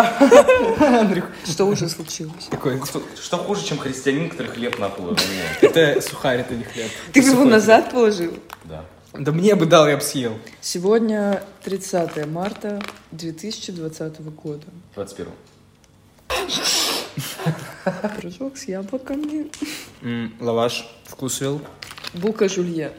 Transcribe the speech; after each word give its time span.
Андрюх, 1.00 1.24
Что 1.44 1.64
уже 1.66 1.88
случилось? 1.88 2.46
такой, 2.50 2.80
Что, 2.84 3.02
что 3.22 3.36
хуже, 3.38 3.64
чем 3.64 3.78
христианин, 3.78 4.28
который 4.30 4.48
хлеб 4.52 4.78
на 4.78 4.88
пол 4.88 5.16
это 5.60 6.00
сухарь, 6.00 6.40
это 6.40 6.54
не 6.54 6.64
хлеб. 6.64 6.90
Ты 7.12 7.20
его 7.20 7.44
назад 7.44 7.90
положил? 7.90 8.34
Да. 8.64 8.84
Да 9.12 9.30
мне 9.30 9.54
бы 9.54 9.66
дал, 9.66 9.86
я 9.88 9.96
бы 9.96 10.02
съел. 10.02 10.36
Сегодня 10.60 11.42
30 11.62 12.26
марта 12.26 12.80
2020 13.12 14.20
года. 14.34 14.66
21 14.96 15.32
Пирожок 18.16 18.56
с 18.58 18.64
яблоками. 18.64 19.46
Лаваш 20.40 20.88
вкусвил, 21.04 21.60
Бука 22.14 22.48
Жульен. 22.48 22.90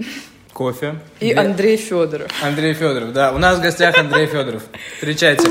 кофе. 0.54 1.00
И 1.20 1.34
Андрей 1.34 1.75
Федоров. 1.75 2.32
Андрей 2.41 2.73
Федоров, 2.73 3.12
да. 3.12 3.34
У 3.34 3.38
нас 3.38 3.59
в 3.59 3.62
гостях 3.62 3.98
Андрей 3.98 4.27
Федоров. 4.27 4.64
Встречайте. 4.96 5.50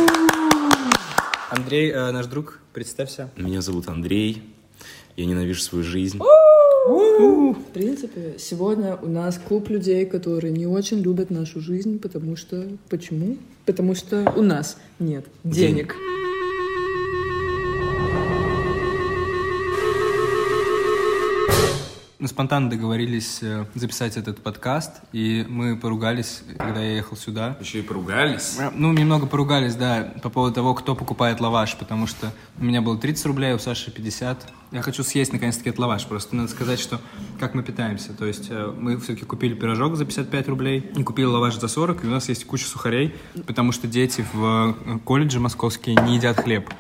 Андрей, 1.57 1.91
э, 1.91 2.11
наш 2.11 2.27
друг, 2.27 2.59
представься. 2.73 3.31
Меня 3.37 3.61
зовут 3.61 3.89
Андрей. 3.89 4.43
Я 5.17 5.27
ненавижу 5.27 5.61
свою 5.61 5.85
жизнь. 5.85 6.19
В 6.19 7.73
принципе, 7.73 8.35
сегодня 8.39 8.97
у 8.97 9.07
нас 9.07 9.39
клуб 9.39 9.69
людей, 9.69 10.05
которые 10.05 10.53
не 10.53 10.67
очень 10.67 10.99
любят 11.01 11.31
нашу 11.31 11.61
жизнь, 11.61 12.01
потому 12.01 12.35
что... 12.35 12.67
Почему? 12.89 13.37
Потому 13.67 13.95
что 13.95 14.33
у 14.37 14.43
нас 14.43 14.79
нет 14.99 15.27
денег. 15.45 15.95
Мы 22.25 22.29
спонтанно 22.29 22.71
договорились 22.71 23.41
э, 23.43 23.67
записать 23.75 24.17
этот 24.17 24.43
подкаст, 24.43 24.93
и 25.13 25.45
мы 25.47 25.77
поругались, 25.77 26.43
когда 26.57 26.81
я 26.81 26.95
ехал 26.97 27.19
сюда. 27.19 27.59
Еще 27.61 27.81
и 27.81 27.83
поругались. 27.83 28.57
Э, 28.59 28.71
Ну, 28.75 28.95
немного 28.95 29.27
поругались, 29.27 29.75
да, 29.75 30.15
по 30.23 30.31
поводу 30.31 30.55
того, 30.55 30.73
кто 30.73 30.95
покупает 30.95 31.43
лаваш, 31.43 31.77
потому 31.77 32.07
что 32.07 32.33
у 32.59 32.65
меня 32.65 32.81
было 32.81 32.97
30 32.97 33.27
рублей, 33.27 33.53
а 33.53 33.57
у 33.57 33.59
Саши 33.59 33.91
50. 33.91 34.39
Я 34.73 34.81
хочу 34.81 35.05
съесть, 35.05 35.35
наконец-таки, 35.35 35.69
этот 35.69 35.81
лаваш. 35.81 36.07
Просто 36.07 36.35
надо 36.35 36.49
сказать, 36.49 36.81
что 36.81 36.99
как 37.39 37.53
мы 37.53 37.63
питаемся. 37.63 38.15
То 38.15 38.25
есть 38.25 38.47
э, 38.49 38.73
мы 38.75 38.99
все-таки 39.01 39.27
купили 39.27 39.53
пирожок 39.53 39.97
за 39.97 40.07
55 40.07 40.49
рублей 40.49 40.93
и 40.97 41.03
купили 41.03 41.27
лаваш 41.27 41.57
за 41.57 41.69
40, 41.69 42.05
и 42.05 42.07
у 42.07 42.11
нас 42.11 42.31
есть 42.31 42.47
куча 42.47 42.65
сухарей, 42.65 43.15
потому 43.47 43.71
что 43.71 43.87
дети 43.87 44.25
в 44.33 44.75
колледже 45.05 45.41
московские 45.41 45.97
не 45.97 46.17
едят 46.17 46.41
хлеб. 46.41 46.71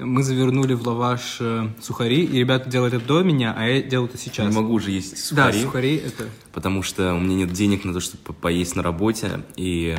Мы 0.00 0.22
завернули 0.22 0.72
в 0.74 0.86
лаваш 0.86 1.36
э, 1.40 1.68
сухари, 1.80 2.24
и 2.24 2.38
ребята 2.38 2.70
делают 2.70 2.94
это 2.94 3.04
до 3.04 3.22
меня, 3.22 3.54
а 3.56 3.66
я 3.66 3.82
делаю 3.82 4.08
это 4.08 4.18
сейчас. 4.18 4.48
Не 4.48 4.54
могу 4.60 4.72
уже 4.74 4.90
есть 4.90 5.34
Да, 5.34 5.46
сухари, 5.52 5.62
сухари 5.62 5.96
это... 5.96 6.28
потому 6.52 6.82
что 6.82 7.14
у 7.14 7.20
меня 7.20 7.36
нет 7.36 7.52
денег 7.52 7.84
на 7.84 7.92
то, 7.92 8.00
чтобы 8.00 8.22
по- 8.24 8.32
поесть 8.32 8.76
на 8.76 8.82
работе, 8.82 9.42
и 9.56 9.96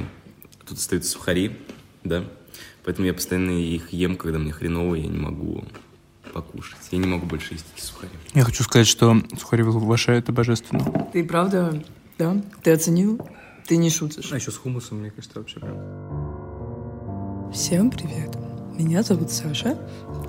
тут 0.68 0.78
остаются 0.80 1.12
сухари, 1.12 1.56
да. 2.04 2.24
Поэтому 2.84 3.06
я 3.06 3.14
постоянно 3.14 3.52
их 3.52 3.94
ем, 3.94 4.16
когда 4.18 4.40
мне 4.40 4.52
хреново, 4.52 4.96
я 4.96 5.06
не 5.08 5.20
могу 5.20 5.64
покушать. 6.34 6.80
Я 6.90 6.98
не 6.98 7.08
могу 7.08 7.28
больше 7.28 7.54
есть 7.54 7.66
такие 7.68 7.86
сухари. 7.86 8.12
Я 8.34 8.44
хочу 8.44 8.64
сказать, 8.64 8.88
что 8.88 9.22
сухари 9.40 9.62
в 9.64 9.70
лаваше 9.76 10.14
это 10.14 10.32
божественно. 10.32 11.10
Ты 11.14 11.24
правда, 11.24 11.84
да? 12.18 12.42
Ты 12.64 12.72
оценил? 12.72 13.20
Ты 13.68 13.78
не 13.78 13.92
шутишь. 13.92 14.32
А 14.32 14.36
еще 14.38 14.50
с 14.52 14.58
хумусом, 14.58 15.00
мне 15.00 15.12
кажется, 15.12 15.38
вообще 15.38 15.60
прям. 15.60 15.78
Всем 17.54 17.92
привет. 17.92 18.36
Меня 18.78 19.04
зовут 19.04 19.32
Саша, 19.32 19.78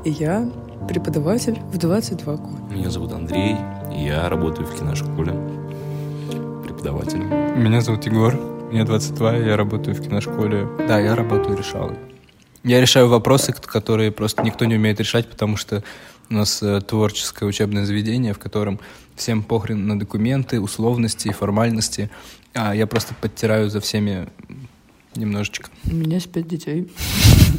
и 0.04 0.10
я 0.10 0.50
преподаватель 0.88 1.58
в 1.72 1.78
22 1.78 2.36
года. 2.36 2.74
Меня 2.74 2.90
зовут 2.90 3.12
Андрей, 3.12 3.56
и 3.94 4.04
я 4.04 4.28
работаю 4.28 4.66
в 4.66 4.78
киношколе 4.78 5.32
преподавателем. 6.64 7.62
Меня 7.62 7.80
зовут 7.80 8.04
Егор, 8.04 8.34
мне 8.70 8.84
22, 8.84 9.36
я 9.36 9.56
работаю 9.56 9.94
в 9.94 10.00
киношколе. 10.00 10.66
Да, 10.88 10.98
я 10.98 11.14
работаю 11.14 11.56
решалой. 11.56 11.96
Я 12.64 12.80
решаю 12.80 13.08
вопросы, 13.08 13.52
которые 13.52 14.10
просто 14.10 14.42
никто 14.42 14.64
не 14.64 14.76
умеет 14.76 14.98
решать, 15.00 15.28
потому 15.28 15.56
что 15.56 15.82
у 16.30 16.34
нас 16.34 16.62
э, 16.62 16.80
творческое 16.80 17.46
учебное 17.46 17.84
заведение, 17.84 18.32
в 18.32 18.38
котором 18.38 18.80
всем 19.16 19.42
похрен 19.42 19.86
на 19.86 19.98
документы, 19.98 20.60
условности 20.60 21.28
и 21.28 21.32
формальности. 21.32 22.10
А 22.54 22.74
я 22.74 22.86
просто 22.86 23.14
подтираю 23.20 23.68
за 23.68 23.80
всеми 23.80 24.28
немножечко. 25.16 25.70
У 25.84 25.94
меня 25.94 26.16
есть 26.16 26.30
пять 26.30 26.48
детей. 26.48 26.90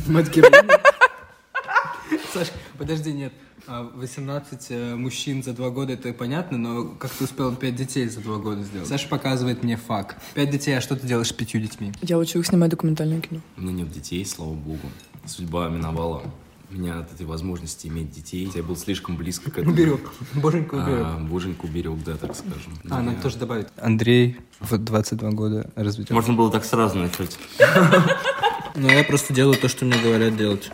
Мать 0.07 0.33
Германия. 0.33 0.81
Саш, 2.33 2.51
подожди, 2.77 3.13
нет. 3.13 3.33
А 3.65 3.83
18 3.95 4.65
э, 4.71 4.95
мужчин 4.95 5.41
за 5.41 5.53
два 5.53 5.69
года, 5.69 5.93
это 5.93 6.11
понятно, 6.11 6.57
но 6.57 6.85
как 6.95 7.11
ты 7.11 7.23
успел 7.23 7.55
5 7.55 7.75
детей 7.75 8.09
за 8.09 8.19
два 8.19 8.37
года 8.37 8.61
сделать? 8.61 8.89
Саша 8.89 9.07
показывает 9.07 9.63
мне 9.63 9.77
факт. 9.77 10.17
5 10.33 10.49
детей, 10.49 10.77
а 10.77 10.81
что 10.81 10.97
ты 10.97 11.07
делаешь 11.07 11.29
с 11.29 11.33
пятью 11.33 11.61
детьми? 11.61 11.93
Я 12.01 12.17
учу 12.17 12.39
их 12.39 12.45
снимать 12.45 12.71
документальное 12.71 13.21
кино. 13.21 13.39
У 13.55 13.61
меня 13.61 13.71
нет 13.71 13.91
детей, 13.91 14.25
слава 14.25 14.53
богу. 14.53 14.89
Судьба 15.25 15.69
миновала 15.69 16.23
меня 16.73 16.99
от 16.99 17.13
этой 17.13 17.25
возможности 17.25 17.87
иметь 17.87 18.11
детей. 18.11 18.49
Я 18.53 18.63
был 18.63 18.75
слишком 18.75 19.15
близко 19.17 19.51
к 19.51 19.57
этому. 19.57 19.71
Уберег. 19.73 20.01
Боженька 20.33 20.75
уберег. 20.75 21.01
А, 21.05 21.19
боженьку 21.19 21.67
уберег, 21.67 22.03
да, 22.03 22.15
так 22.15 22.35
скажем. 22.35 22.73
А, 22.89 23.03
я- 23.03 23.21
тоже 23.21 23.37
добавить. 23.37 23.67
Андрей 23.77 24.37
в 24.59 24.77
22 24.77 25.31
года 25.31 25.69
разведен. 25.75 26.15
Можно 26.15 26.33
было 26.33 26.51
так 26.51 26.65
сразу 26.65 26.97
начать. 26.97 27.37
Ну, 28.75 28.89
я 28.89 29.03
просто 29.03 29.35
делаю 29.35 29.55
то, 29.55 29.67
что 29.67 29.85
мне 29.85 29.95
говорят 30.01 30.35
делать. 30.35 30.71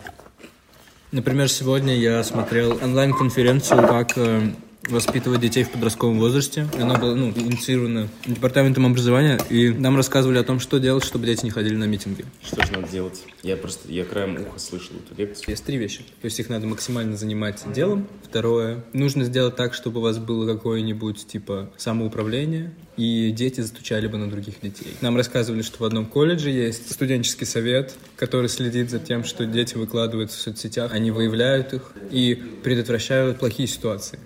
Например, 1.12 1.50
сегодня 1.50 1.94
я 1.98 2.24
смотрел 2.24 2.78
онлайн-конференцию, 2.82 3.86
как 3.86 4.16
э, 4.16 4.52
воспитывать 4.88 5.40
детей 5.40 5.64
в 5.64 5.70
подростковом 5.70 6.18
возрасте. 6.18 6.66
Она 6.78 6.96
была 6.96 7.14
ну, 7.14 7.30
инициирована 7.30 8.08
департаментом 8.26 8.86
образования, 8.86 9.38
и 9.50 9.70
нам 9.70 9.96
рассказывали 9.96 10.38
о 10.38 10.42
том, 10.42 10.60
что 10.60 10.78
делать, 10.78 11.04
чтобы 11.04 11.26
дети 11.26 11.44
не 11.44 11.50
ходили 11.50 11.76
на 11.76 11.84
митинги. 11.84 12.24
Что 12.42 12.64
же 12.64 12.72
надо 12.72 12.88
делать? 12.88 13.22
Я 13.42 13.56
просто, 13.56 13.90
я 13.92 14.04
краем 14.04 14.40
уха 14.40 14.58
слышал 14.58 14.96
эту 14.96 15.14
лекцию. 15.18 15.50
Есть 15.50 15.64
три 15.64 15.76
вещи. 15.76 15.98
То 16.20 16.24
есть 16.24 16.38
их 16.40 16.48
надо 16.48 16.66
максимально 16.66 17.16
занимать 17.16 17.62
делом. 17.72 18.06
Второе, 18.24 18.84
нужно 18.92 19.24
сделать 19.24 19.56
так, 19.56 19.74
чтобы 19.74 20.00
у 20.00 20.02
вас 20.02 20.18
было 20.18 20.46
какое-нибудь 20.52 21.26
типа 21.26 21.70
самоуправление, 21.76 22.72
и 22.96 23.30
дети 23.30 23.60
застучали 23.60 24.06
бы 24.06 24.18
на 24.18 24.30
других 24.30 24.60
детей. 24.60 24.94
Нам 25.00 25.16
рассказывали, 25.16 25.62
что 25.62 25.82
в 25.82 25.84
одном 25.84 26.06
колледже 26.06 26.50
есть 26.50 26.92
студенческий 26.92 27.46
совет, 27.46 27.94
который 28.16 28.48
следит 28.48 28.90
за 28.90 28.98
тем, 28.98 29.24
что 29.24 29.46
дети 29.46 29.76
выкладывают 29.76 30.30
в 30.30 30.38
соцсетях, 30.38 30.92
они 30.92 31.10
выявляют 31.10 31.72
их 31.72 31.92
и 32.10 32.34
предотвращают 32.62 33.38
плохие 33.38 33.68
ситуации. 33.68 34.18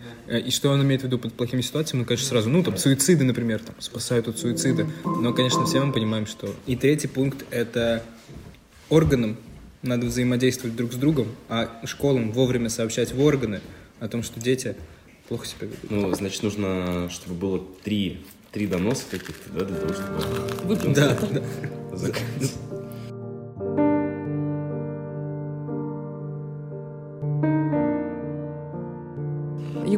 И 0.45 0.51
что 0.51 0.71
он 0.71 0.83
имеет 0.83 1.01
в 1.03 1.05
виду 1.05 1.19
под 1.19 1.33
плохими 1.33 1.61
ситуациями? 1.63 2.03
Ну, 2.03 2.07
конечно, 2.07 2.27
сразу, 2.29 2.51
ну, 2.51 2.63
там, 2.63 2.77
суициды, 2.77 3.25
например, 3.25 3.61
там, 3.61 3.75
спасают 3.79 4.29
от 4.29 4.39
суицида. 4.39 4.87
Но, 5.05 5.33
конечно, 5.33 5.65
все 5.67 5.83
мы 5.85 5.93
понимаем, 5.93 6.27
что... 6.27 6.55
И 6.67 6.77
третий 6.77 7.09
пункт— 7.09 7.45
это 7.51 8.03
органам 8.91 9.37
надо 9.83 10.07
взаимодействовать 10.07 10.77
друг 10.77 10.93
с 10.93 10.97
другом, 10.97 11.29
а 11.49 11.81
школам 11.85 12.33
вовремя 12.33 12.69
сообщать 12.69 13.13
в 13.13 13.21
органы 13.23 13.61
о 14.01 14.09
том, 14.09 14.23
что 14.23 14.41
дети 14.41 14.77
плохо 15.29 15.47
себя 15.47 15.67
ведут. 15.67 15.91
Ну, 15.91 16.15
значит, 16.15 16.43
нужно, 16.43 17.09
чтобы 17.11 17.35
было 17.35 17.63
три, 17.83 18.21
три 18.53 18.67
доноса 18.67 19.05
каких-то, 19.11 19.51
да, 19.51 19.65
для 19.65 19.77
того, 19.77 19.95
чтобы 19.95 20.95
Да, 20.95 21.19
да. 21.33 21.97
закрыть. 21.97 22.53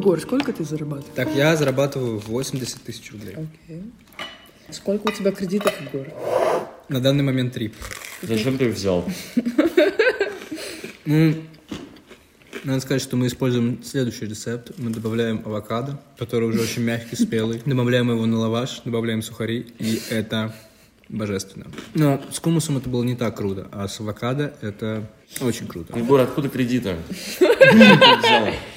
Егор, 0.07 0.21
сколько 0.21 0.53
ты 0.53 0.63
зарабатываешь? 0.63 1.13
Так, 1.15 1.35
я 1.35 1.53
зарабатываю 1.57 2.19
80 2.19 2.81
тысяч 2.81 3.11
рублей. 3.11 3.33
Окей. 3.33 3.83
Сколько 4.71 5.09
у 5.09 5.11
тебя 5.11 5.33
кредитов, 5.33 5.73
Егор? 5.81 6.07
На 6.87 7.01
данный 7.01 7.25
момент 7.25 7.53
три. 7.53 7.73
Зачем 8.21 8.57
ты 8.57 8.69
их 8.69 8.75
взял? 8.75 9.03
Ну, 11.03 11.35
надо 12.63 12.79
сказать, 12.79 13.01
что 13.01 13.17
мы 13.17 13.27
используем 13.27 13.83
следующий 13.83 14.27
рецепт. 14.27 14.71
Мы 14.77 14.91
добавляем 14.91 15.41
авокадо, 15.43 15.99
который 16.17 16.47
уже 16.47 16.61
очень 16.61 16.83
мягкий, 16.83 17.17
спелый. 17.17 17.61
Добавляем 17.65 18.09
его 18.09 18.25
на 18.25 18.37
лаваш, 18.37 18.83
добавляем 18.85 19.21
сухари, 19.21 19.73
и 19.77 20.01
это 20.09 20.55
божественно. 21.09 21.67
Но 21.95 22.21
с 22.31 22.39
хумусом 22.39 22.77
это 22.77 22.87
было 22.87 23.03
не 23.03 23.17
так 23.17 23.35
круто, 23.35 23.67
а 23.73 23.89
с 23.89 23.99
авокадо 23.99 24.53
это 24.61 25.09
очень 25.41 25.67
круто. 25.67 25.99
Егор, 25.99 26.21
откуда 26.21 26.47
кредиты? 26.47 26.95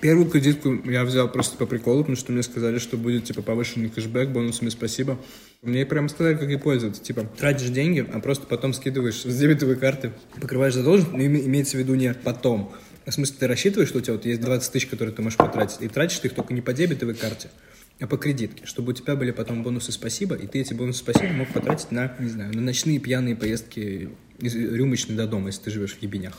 Первую 0.00 0.30
кредитку 0.30 0.74
я 0.88 1.04
взял 1.04 1.28
просто 1.28 1.56
по 1.56 1.66
приколу, 1.66 2.00
потому 2.00 2.16
что 2.16 2.30
мне 2.30 2.44
сказали, 2.44 2.78
что 2.78 2.96
будет, 2.96 3.24
типа, 3.24 3.42
повышенный 3.42 3.88
кэшбэк, 3.88 4.28
бонусами 4.28 4.68
спасибо. 4.68 5.18
Мне 5.62 5.84
прямо 5.84 6.08
сказали, 6.08 6.36
как 6.36 6.48
ей 6.48 6.58
пользоваться. 6.58 7.02
Типа, 7.02 7.28
тратишь 7.36 7.70
деньги, 7.70 8.06
а 8.12 8.20
просто 8.20 8.46
потом 8.46 8.74
скидываешь 8.74 9.22
с 9.22 9.38
дебетовой 9.38 9.74
карты, 9.74 10.12
покрываешь 10.40 10.74
задолженность, 10.74 11.12
но 11.12 11.22
име- 11.24 11.44
имеется 11.46 11.76
в 11.76 11.80
виду 11.80 11.96
не 11.96 12.14
потом. 12.14 12.72
В 13.06 13.10
смысле, 13.10 13.36
ты 13.40 13.46
рассчитываешь, 13.48 13.88
что 13.88 13.98
у 13.98 14.00
тебя 14.00 14.12
вот 14.12 14.24
есть 14.24 14.40
20 14.40 14.72
тысяч, 14.72 14.86
которые 14.86 15.12
ты 15.12 15.22
можешь 15.22 15.36
потратить, 15.36 15.78
и 15.80 15.88
тратишь 15.88 16.18
ты 16.20 16.28
их 16.28 16.34
только 16.34 16.54
не 16.54 16.60
по 16.60 16.72
дебетовой 16.72 17.14
карте, 17.14 17.50
а 17.98 18.06
по 18.06 18.18
кредитке, 18.18 18.66
чтобы 18.66 18.92
у 18.92 18.94
тебя 18.94 19.16
были 19.16 19.32
потом 19.32 19.64
бонусы 19.64 19.90
спасибо, 19.90 20.36
и 20.36 20.46
ты 20.46 20.60
эти 20.60 20.74
бонусы 20.74 21.00
спасибо 21.00 21.32
мог 21.32 21.48
потратить 21.48 21.90
на, 21.90 22.14
не 22.20 22.28
знаю, 22.28 22.54
на 22.54 22.60
ночные 22.60 23.00
пьяные 23.00 23.34
поездки 23.34 24.10
из 24.38 24.54
рюмочной 24.54 25.16
до 25.16 25.26
дома, 25.26 25.48
если 25.48 25.62
ты 25.62 25.70
живешь 25.70 25.94
в 25.94 26.02
ебенях. 26.02 26.38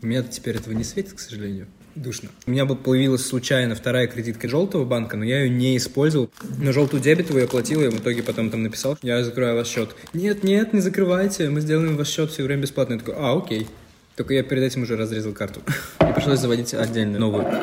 У 0.00 0.06
меня 0.06 0.22
теперь 0.22 0.56
этого 0.56 0.72
не 0.72 0.84
светит, 0.84 1.12
к 1.14 1.18
сожалению. 1.18 1.66
Душно. 1.96 2.28
У 2.46 2.50
меня 2.50 2.66
бы 2.66 2.76
появилась 2.76 3.26
случайно 3.26 3.74
вторая 3.74 4.06
кредитка 4.06 4.48
желтого 4.48 4.84
банка, 4.84 5.16
но 5.16 5.24
я 5.24 5.40
ее 5.40 5.48
не 5.48 5.78
использовал. 5.78 6.30
На 6.58 6.70
желтую 6.70 7.02
дебетовую 7.02 7.44
я 7.44 7.48
платил, 7.48 7.80
я 7.80 7.90
в 7.90 7.98
итоге 7.98 8.22
потом 8.22 8.50
там 8.50 8.62
написал, 8.62 8.98
я 9.00 9.24
закрываю 9.24 9.56
ваш 9.56 9.68
счет. 9.68 9.96
Нет, 10.12 10.44
нет, 10.44 10.74
не 10.74 10.80
закрывайте, 10.80 11.48
мы 11.48 11.62
сделаем 11.62 11.96
ваш 11.96 12.08
счет 12.08 12.30
все 12.30 12.42
время 12.42 12.62
бесплатно. 12.62 12.94
Я 12.94 12.98
такой, 12.98 13.14
а, 13.16 13.38
окей. 13.38 13.66
Только 14.14 14.34
я 14.34 14.42
перед 14.42 14.62
этим 14.62 14.82
уже 14.82 14.94
разрезал 14.94 15.32
карту. 15.32 15.62
И 16.00 16.12
пришлось 16.12 16.38
заводить 16.38 16.74
отдельную, 16.74 17.18
новую. 17.18 17.44
Но 17.44 17.58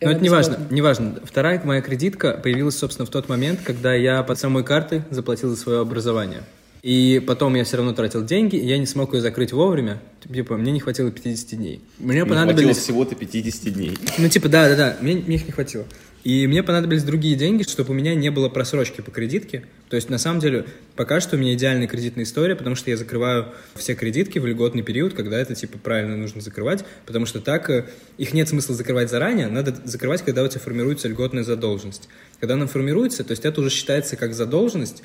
Это 0.00 0.10
это 0.16 0.20
не 0.20 0.30
важно, 0.30 0.58
не 0.70 0.82
важно. 0.82 1.20
Вторая 1.22 1.60
моя 1.62 1.80
кредитка 1.80 2.32
появилась, 2.32 2.76
собственно, 2.76 3.06
в 3.06 3.10
тот 3.10 3.28
момент, 3.28 3.60
когда 3.62 3.94
я 3.94 4.24
под 4.24 4.36
самой 4.36 4.64
картой 4.64 5.02
заплатил 5.10 5.48
за 5.48 5.56
свое 5.56 5.80
образование. 5.80 6.42
И 6.82 7.22
потом 7.26 7.54
я 7.54 7.64
все 7.64 7.76
равно 7.76 7.92
тратил 7.92 8.24
деньги, 8.24 8.56
и 8.56 8.66
я 8.66 8.78
не 8.78 8.86
смог 8.86 9.14
ее 9.14 9.20
закрыть 9.20 9.52
вовремя. 9.52 10.00
Типа, 10.32 10.56
мне 10.56 10.72
не 10.72 10.80
хватило 10.80 11.10
50 11.10 11.58
дней. 11.58 11.82
Мне 11.98 12.20
хватило 12.20 12.36
понадобились... 12.36 12.78
всего-то 12.78 13.14
50 13.14 13.74
дней. 13.74 13.98
Ну, 14.18 14.28
типа, 14.28 14.48
да, 14.48 14.68
да, 14.68 14.76
да, 14.76 14.96
мне, 15.00 15.16
мне 15.16 15.36
их 15.36 15.46
не 15.46 15.52
хватило. 15.52 15.84
И 16.22 16.46
мне 16.46 16.62
понадобились 16.62 17.02
другие 17.02 17.34
деньги, 17.34 17.62
чтобы 17.62 17.92
у 17.92 17.94
меня 17.94 18.14
не 18.14 18.30
было 18.30 18.50
просрочки 18.50 19.00
по 19.00 19.10
кредитке. 19.10 19.64
То 19.88 19.96
есть, 19.96 20.10
на 20.10 20.18
самом 20.18 20.40
деле, 20.40 20.66
пока 20.94 21.18
что 21.20 21.36
у 21.36 21.38
меня 21.38 21.54
идеальная 21.54 21.86
кредитная 21.86 22.24
история, 22.24 22.54
потому 22.54 22.76
что 22.76 22.90
я 22.90 22.98
закрываю 22.98 23.46
все 23.74 23.94
кредитки 23.94 24.38
в 24.38 24.46
льготный 24.46 24.82
период, 24.82 25.14
когда 25.14 25.38
это, 25.38 25.54
типа, 25.54 25.78
правильно 25.78 26.16
нужно 26.16 26.42
закрывать, 26.42 26.84
потому 27.06 27.24
что 27.24 27.40
так 27.40 27.70
э, 27.70 27.86
их 28.18 28.34
нет 28.34 28.48
смысла 28.50 28.74
закрывать 28.74 29.08
заранее, 29.08 29.48
надо 29.48 29.74
закрывать, 29.84 30.22
когда 30.22 30.42
у 30.42 30.48
тебя 30.48 30.60
формируется 30.60 31.08
льготная 31.08 31.42
задолженность. 31.42 32.08
Когда 32.38 32.54
она 32.54 32.66
формируется, 32.66 33.24
то 33.24 33.30
есть 33.30 33.46
это 33.46 33.60
уже 33.62 33.70
считается 33.70 34.16
как 34.16 34.34
задолженность, 34.34 35.02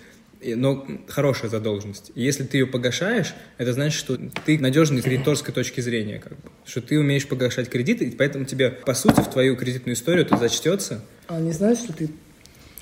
но 0.54 0.86
хорошая 1.08 1.50
задолженность. 1.50 2.12
И 2.14 2.22
если 2.24 2.44
ты 2.44 2.58
ее 2.58 2.68
погашаешь, 2.68 3.34
это 3.58 3.74
значит, 3.74 3.98
что 3.98 4.20
ты 4.46 4.60
надежный 4.60 5.02
с 5.02 5.06
кредиторской 5.06 5.54
точки 5.54 5.82
зрения, 5.82 6.20
как 6.20 6.34
бы. 6.34 6.50
Что 6.66 6.82
ты 6.82 7.00
умеешь 7.00 7.26
погашать 7.28 7.70
кредиты, 7.70 8.06
и 8.06 8.12
поэтому 8.12 8.46
тебе, 8.46 8.70
по 8.70 8.94
сути, 8.94 9.22
в 9.22 9.30
твою 9.32 9.56
кредитную 9.56 9.96
историю 9.96 10.26
это 10.26 10.38
зачтется. 10.38 11.02
А 11.28 11.40
не 11.40 11.52
знаешь, 11.52 11.80
что 11.80 11.94
ты 11.94 12.10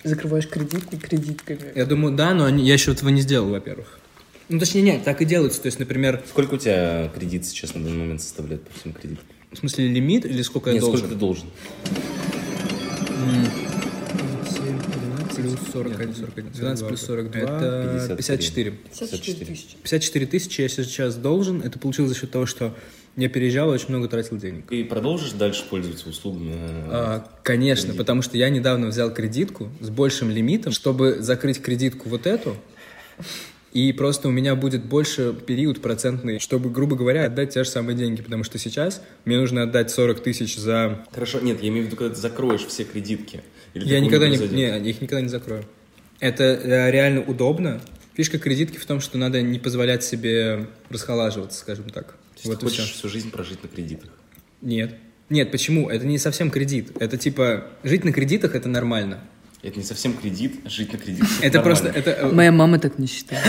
закрываешь 0.04 0.48
кредитку 0.50 0.98
кредитками? 0.98 1.72
Я 1.76 1.86
думаю, 1.86 2.14
да, 2.16 2.34
но 2.34 2.44
они- 2.46 2.66
я 2.66 2.74
еще 2.74 2.92
этого 2.92 3.08
не 3.10 3.22
сделал, 3.22 3.50
во-первых. 3.50 4.00
Ну, 4.50 4.60
точнее, 4.60 4.82
нет, 4.82 5.04
так 5.06 5.22
и 5.22 5.26
делается. 5.26 5.62
То 5.62 5.68
есть, 5.68 5.80
например, 5.80 6.22
Сколько 6.28 6.56
у 6.56 6.58
тебя 6.58 7.10
кредит 7.16 7.46
сейчас 7.46 7.74
на 7.76 7.82
данный 7.84 7.98
момент 8.00 8.22
составляет 8.22 8.68
по 8.68 8.78
всем 8.78 8.92
кредитам? 8.92 9.24
в 9.52 9.58
смысле 9.58 9.88
лимит 9.88 10.26
или 10.26 10.42
сколько 10.42 10.72
я 10.72 10.74
Нет, 10.74 10.82
должен? 10.82 10.98
сколько 11.00 11.14
ты 11.14 11.20
должен? 11.20 11.46
7, 11.86 13.24
12 13.24 13.73
плюс 15.58 15.72
41, 15.74 16.16
41. 16.16 16.52
12 16.52 16.88
плюс 16.88 17.02
42, 17.02 17.42
это 17.42 18.16
53. 18.18 18.18
54. 18.18 18.72
54 18.72 19.46
тысячи. 19.46 19.76
54 19.84 20.26
тысячи 20.26 20.62
я 20.62 20.70
сейчас 20.70 21.16
должен. 21.16 21.62
Это 21.62 21.80
получилось 21.80 22.12
за 22.12 22.18
счет 22.18 22.32
того, 22.32 22.46
что 22.46 22.76
я 23.16 23.30
переезжал 23.30 23.70
и 23.72 23.74
очень 23.76 23.90
много 23.90 24.08
тратил 24.08 24.38
денег. 24.38 24.66
Ты 24.68 24.84
продолжишь 24.86 25.32
дальше 25.34 25.64
пользоваться 25.70 26.10
услугами? 26.10 26.52
э, 26.52 26.90
А, 26.90 27.28
конечно, 27.44 27.94
потому 27.94 28.22
что 28.22 28.38
я 28.38 28.50
недавно 28.50 28.88
взял 28.88 29.14
кредитку 29.14 29.70
с 29.82 29.90
большим 29.90 30.32
лимитом, 30.32 30.74
чтобы 30.74 31.18
закрыть 31.20 31.62
кредитку 31.62 32.10
вот 32.10 32.26
эту, 32.26 32.58
и 33.74 33.92
просто 33.92 34.28
у 34.28 34.32
меня 34.32 34.56
будет 34.56 34.86
больше 34.86 35.34
период 35.34 35.82
процентный, 35.82 36.38
чтобы, 36.38 36.70
грубо 36.70 36.96
говоря, 36.96 37.26
отдать 37.26 37.56
те 37.56 37.64
же 37.64 37.70
самые 37.70 37.98
деньги, 37.98 38.22
потому 38.22 38.44
что 38.44 38.60
сейчас 38.60 39.02
мне 39.26 39.38
нужно 39.38 39.64
отдать 39.64 39.90
40 39.90 40.22
тысяч 40.22 40.58
за... 40.58 41.04
Хорошо, 41.12 41.40
нет, 41.40 41.62
я 41.64 41.70
имею 41.70 41.86
в 41.86 41.88
виду, 41.88 41.96
когда 41.96 42.14
ты 42.14 42.22
закроешь 42.22 42.66
все 42.66 42.84
кредитки. 42.84 43.42
Или 43.74 43.86
Я 43.86 44.00
никогда 44.00 44.28
не, 44.28 44.38
не, 44.38 44.62
я 44.62 44.78
их 44.78 45.02
никогда 45.02 45.22
не 45.22 45.28
закрою. 45.28 45.66
Это 46.20 46.44
э, 46.44 46.92
реально 46.92 47.22
удобно. 47.22 47.82
Фишка 48.14 48.38
кредитки 48.38 48.78
в 48.78 48.86
том, 48.86 49.00
что 49.00 49.18
надо 49.18 49.42
не 49.42 49.58
позволять 49.58 50.04
себе 50.04 50.68
расхолаживаться, 50.90 51.60
скажем 51.60 51.90
так. 51.90 52.16
То 52.42 52.50
Вот 52.50 52.60
ты 52.60 52.68
хочешь 52.68 52.92
всю 52.92 53.10
жизнь 53.10 53.32
прожить 53.32 53.64
на 53.64 53.70
кредитах? 53.70 54.12
Нет. 54.62 54.96
Нет, 55.30 55.52
почему? 55.52 55.90
Это 55.90 56.06
не 56.06 56.20
совсем 56.20 56.52
кредит. 56.52 56.92
Это 57.00 57.18
типа 57.18 57.66
жить 57.84 58.04
на 58.04 58.12
кредитах 58.12 58.54
это 58.54 58.70
нормально. 58.70 59.20
Это 59.64 59.80
не 59.80 59.86
совсем 59.86 60.18
кредит, 60.18 60.60
жить 60.66 60.92
на 60.92 61.00
кредит. 61.00 61.24
Это 61.42 61.62
просто 61.62 61.88
это 61.88 62.12
э, 62.12 62.32
Моя 62.34 62.52
мама 62.52 62.80
так 62.80 63.00
не 63.00 63.08
считает. 63.08 63.42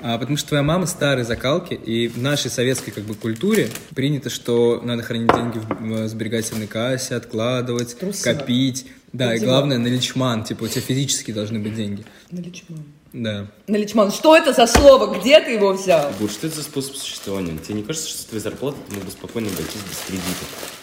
а, 0.00 0.18
потому 0.18 0.36
что 0.36 0.48
твоя 0.50 0.62
мама 0.62 0.84
старой 0.84 1.24
закалки, 1.24 1.72
и 1.72 2.08
в 2.08 2.18
нашей 2.18 2.50
советской 2.50 2.90
как 2.90 3.04
бы 3.04 3.14
культуре 3.14 3.70
принято, 3.94 4.28
что 4.28 4.82
надо 4.84 5.02
хранить 5.02 5.32
деньги 5.34 5.58
в, 5.58 6.08
сберегательной 6.08 6.66
кассе, 6.66 7.14
откладывать, 7.14 7.96
Трусливо. 7.98 8.36
копить. 8.36 8.86
Да, 9.14 9.26
и 9.34 9.38
Трусливо. 9.38 9.50
главное 9.50 9.78
на 9.78 9.86
личман, 9.86 10.44
типа 10.44 10.64
у 10.64 10.68
тебя 10.68 10.82
физически 10.82 11.32
должны 11.32 11.58
быть 11.58 11.74
деньги. 11.74 12.04
Наличман. 12.30 12.84
Да. 13.14 13.46
Наличман, 13.66 14.12
что 14.12 14.36
это 14.36 14.52
за 14.52 14.66
слово? 14.66 15.18
Где 15.18 15.40
ты 15.40 15.52
его 15.52 15.72
взял? 15.72 16.10
Егор, 16.12 16.30
что 16.30 16.48
это 16.48 16.56
за 16.56 16.64
способ 16.64 16.96
существования? 16.96 17.56
Тебе 17.56 17.76
не 17.76 17.82
кажется, 17.82 18.10
что 18.10 18.18
с 18.18 18.24
твоей 18.26 18.42
зарплаты 18.42 18.76
ты 18.88 18.94
мог 18.94 19.04
бы 19.04 19.10
спокойно 19.10 19.48
обойтись 19.48 19.80
без 19.88 19.98
кредитов? 20.06 20.76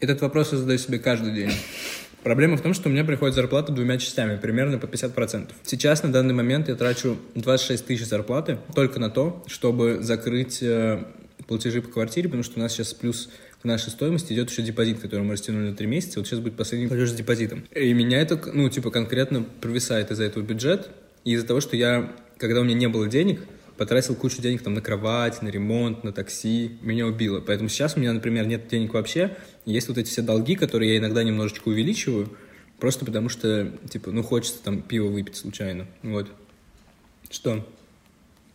Этот 0.00 0.20
вопрос 0.22 0.52
я 0.52 0.58
задаю 0.58 0.78
себе 0.78 0.98
каждый 0.98 1.32
день. 1.34 1.52
Проблема 2.22 2.56
в 2.56 2.60
том, 2.60 2.74
что 2.74 2.88
у 2.88 2.92
меня 2.92 3.04
приходит 3.04 3.34
зарплата 3.34 3.72
двумя 3.72 3.98
частями, 3.98 4.36
примерно 4.36 4.78
по 4.78 4.86
50%. 4.86 5.50
Сейчас, 5.64 6.02
на 6.02 6.12
данный 6.12 6.34
момент, 6.34 6.68
я 6.68 6.74
трачу 6.74 7.16
26 7.34 7.86
тысяч 7.86 8.06
зарплаты 8.06 8.58
только 8.74 9.00
на 9.00 9.08
то, 9.08 9.42
чтобы 9.46 10.02
закрыть 10.02 10.62
э, 10.62 11.02
платежи 11.46 11.80
по 11.80 11.88
квартире, 11.88 12.28
потому 12.28 12.42
что 12.42 12.58
у 12.58 12.62
нас 12.62 12.72
сейчас 12.72 12.92
плюс 12.92 13.30
к 13.62 13.64
нашей 13.64 13.90
стоимости 13.90 14.32
идет 14.32 14.50
еще 14.50 14.62
депозит, 14.62 15.00
который 15.00 15.22
мы 15.22 15.32
растянули 15.32 15.70
на 15.70 15.76
3 15.76 15.86
месяца. 15.86 16.18
Вот 16.18 16.26
сейчас 16.26 16.40
будет 16.40 16.56
последний 16.56 16.88
платеж 16.88 17.10
с 17.10 17.14
депозитом. 17.14 17.64
И 17.74 17.92
меня 17.92 18.20
это, 18.20 18.40
ну, 18.52 18.68
типа, 18.68 18.90
конкретно 18.90 19.44
провисает 19.60 20.10
из-за 20.10 20.24
этого 20.24 20.42
бюджет. 20.42 20.90
И 21.24 21.32
из-за 21.32 21.46
того, 21.46 21.60
что 21.60 21.76
я, 21.76 22.12
когда 22.38 22.60
у 22.60 22.64
меня 22.64 22.74
не 22.74 22.88
было 22.88 23.06
денег, 23.06 23.40
потратил 23.80 24.14
кучу 24.14 24.42
денег 24.42 24.62
там 24.62 24.74
на 24.74 24.82
кровать, 24.82 25.40
на 25.40 25.48
ремонт, 25.48 26.04
на 26.04 26.12
такси. 26.12 26.76
Меня 26.82 27.06
убило. 27.06 27.40
Поэтому 27.40 27.70
сейчас 27.70 27.96
у 27.96 28.00
меня, 28.00 28.12
например, 28.12 28.46
нет 28.46 28.68
денег 28.68 28.92
вообще. 28.92 29.38
Есть 29.64 29.88
вот 29.88 29.96
эти 29.96 30.10
все 30.10 30.20
долги, 30.20 30.54
которые 30.54 30.92
я 30.92 30.98
иногда 30.98 31.22
немножечко 31.22 31.68
увеличиваю, 31.68 32.28
просто 32.78 33.06
потому 33.06 33.30
что, 33.30 33.72
типа, 33.88 34.10
ну, 34.10 34.22
хочется 34.22 34.62
там 34.62 34.82
пиво 34.82 35.08
выпить 35.08 35.36
случайно. 35.36 35.86
Вот. 36.02 36.30
Что? 37.30 37.66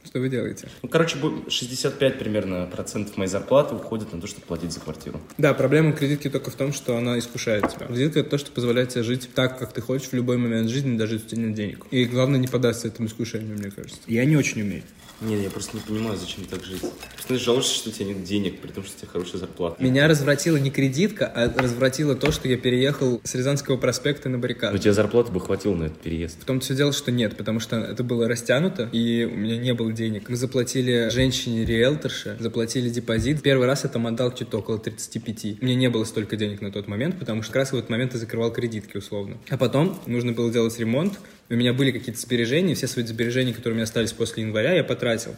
Что 0.04 0.19
вы 0.19 0.30
делаете? 0.30 0.69
Ну, 0.83 0.89
короче, 0.89 1.18
бу- 1.18 1.50
65 1.50 2.19
примерно 2.19 2.68
процентов 2.68 3.18
моей 3.18 3.27
зарплаты 3.27 3.74
уходит 3.74 4.13
на 4.13 4.22
то, 4.22 4.27
чтобы 4.27 4.45
платить 4.45 4.74
за 4.74 4.80
квартиру. 4.80 5.19
Да, 5.39 5.56
проблема 5.56 5.94
кредитки 5.94 6.30
только 6.30 6.51
в 6.51 6.56
том, 6.56 6.72
что 6.72 6.98
она 6.98 7.18
искушает 7.18 7.68
тебя. 7.72 7.88
Кредитка— 7.88 8.19
это 8.22 8.30
то, 8.30 8.38
что 8.38 8.51
позволяет 8.51 8.89
тебе 8.89 9.01
жить 9.01 9.27
так, 9.33 9.57
как 9.57 9.74
ты 9.74 9.81
хочешь 9.81 10.10
в 10.10 10.13
любой 10.13 10.38
момент 10.38 10.69
жизни, 10.69 10.95
даже 10.95 11.16
если 11.16 11.25
у 11.25 11.30
тебя 11.31 11.42
нет 11.48 11.56
денег. 11.56 11.86
И 11.89 12.06
главное 12.06 12.39
не 12.39 12.48
поддаться 12.48 12.88
этому 12.88 13.07
искушению, 13.07 13.57
мне 13.57 13.72
кажется. 13.72 13.98
Я 14.06 14.25
не 14.25 14.38
очень 14.38 14.62
умею. 14.62 14.83
Нет, 15.22 15.42
я 15.42 15.50
просто 15.50 15.78
не 15.78 15.82
понимаю, 15.82 16.18
зачем 16.18 16.46
так 16.46 16.64
жить. 16.64 16.82
Просто 17.14 17.38
жалуешься, 17.38 17.76
что 17.76 17.90
у 17.90 17.92
тебя 17.94 18.08
нет 18.08 18.24
денег, 18.24 18.60
при 18.60 18.70
том, 18.70 18.84
что 18.84 18.94
у 18.96 19.00
тебя 19.00 19.08
хорошая 19.12 19.40
зарплата. 19.40 19.82
Меня 19.82 20.08
развратила 20.08 20.58
не 20.58 20.70
кредитка, 20.72 21.26
а 21.26 21.54
развратило 21.58 22.16
то, 22.16 22.32
что 22.32 22.48
я 22.50 22.58
переехал 22.58 23.22
с 23.24 23.34
Рязанского 23.34 23.78
проспекта 23.78 24.28
на 24.30 24.36
Но 24.38 24.42
баррикаду. 24.42 24.78
тебе 24.78 24.94
зарплаты 24.94 25.32
бы 25.32 25.40
хватило 25.40 25.74
на 25.76 25.86
этот 25.86 26.00
переезд. 26.00 26.42
В 26.42 26.46
том 26.46 26.60
все 26.60 26.76
дело, 26.76 26.92
что 26.92 27.12
нет, 27.12 27.38
потому 27.38 27.60
что 27.60 27.78
это 27.78 28.04
было 28.04 28.28
растянуто, 28.28 28.90
и 28.92 29.24
у 29.24 29.36
меня 29.36 29.58
не 29.58 29.74
было 29.74 29.92
денег. 29.94 30.30
Мы 30.30 30.36
заплатили 30.36 31.10
женщине-риэлторше, 31.10 32.38
заплатили 32.39 32.89
депозит. 32.89 33.42
Первый 33.42 33.68
раз 33.68 33.84
я 33.84 33.89
там 33.89 34.08
отдал 34.08 34.36
что-то 34.36 34.60
около 34.60 34.80
35. 34.80 35.62
Мне 35.62 35.75
не 35.75 35.89
было 35.89 36.04
столько 36.04 36.36
денег 36.36 36.62
на 36.62 36.72
тот 36.72 36.88
момент, 36.88 37.18
потому 37.20 37.42
что 37.42 37.54
как 37.54 37.62
раз 37.62 37.72
в 37.72 37.75
этот 37.75 37.89
момент 37.89 38.13
я 38.13 38.20
закрывал 38.20 38.51
кредитки 38.51 38.98
условно. 38.98 39.38
А 39.50 39.58
потом 39.58 39.98
нужно 40.08 40.34
было 40.34 40.51
делать 40.51 40.78
ремонт, 40.78 41.20
у 41.50 41.56
меня 41.56 41.74
были 41.74 41.92
какие-то 41.92 42.20
сбережения, 42.20 42.75
все 42.75 42.88
свои 42.88 43.06
сбережения, 43.06 43.54
которые 43.54 43.74
у 43.74 43.75
меня 43.75 43.84
остались 43.84 44.14
после 44.14 44.44
января, 44.44 44.74
я 44.74 44.84
потратил. 44.84 45.36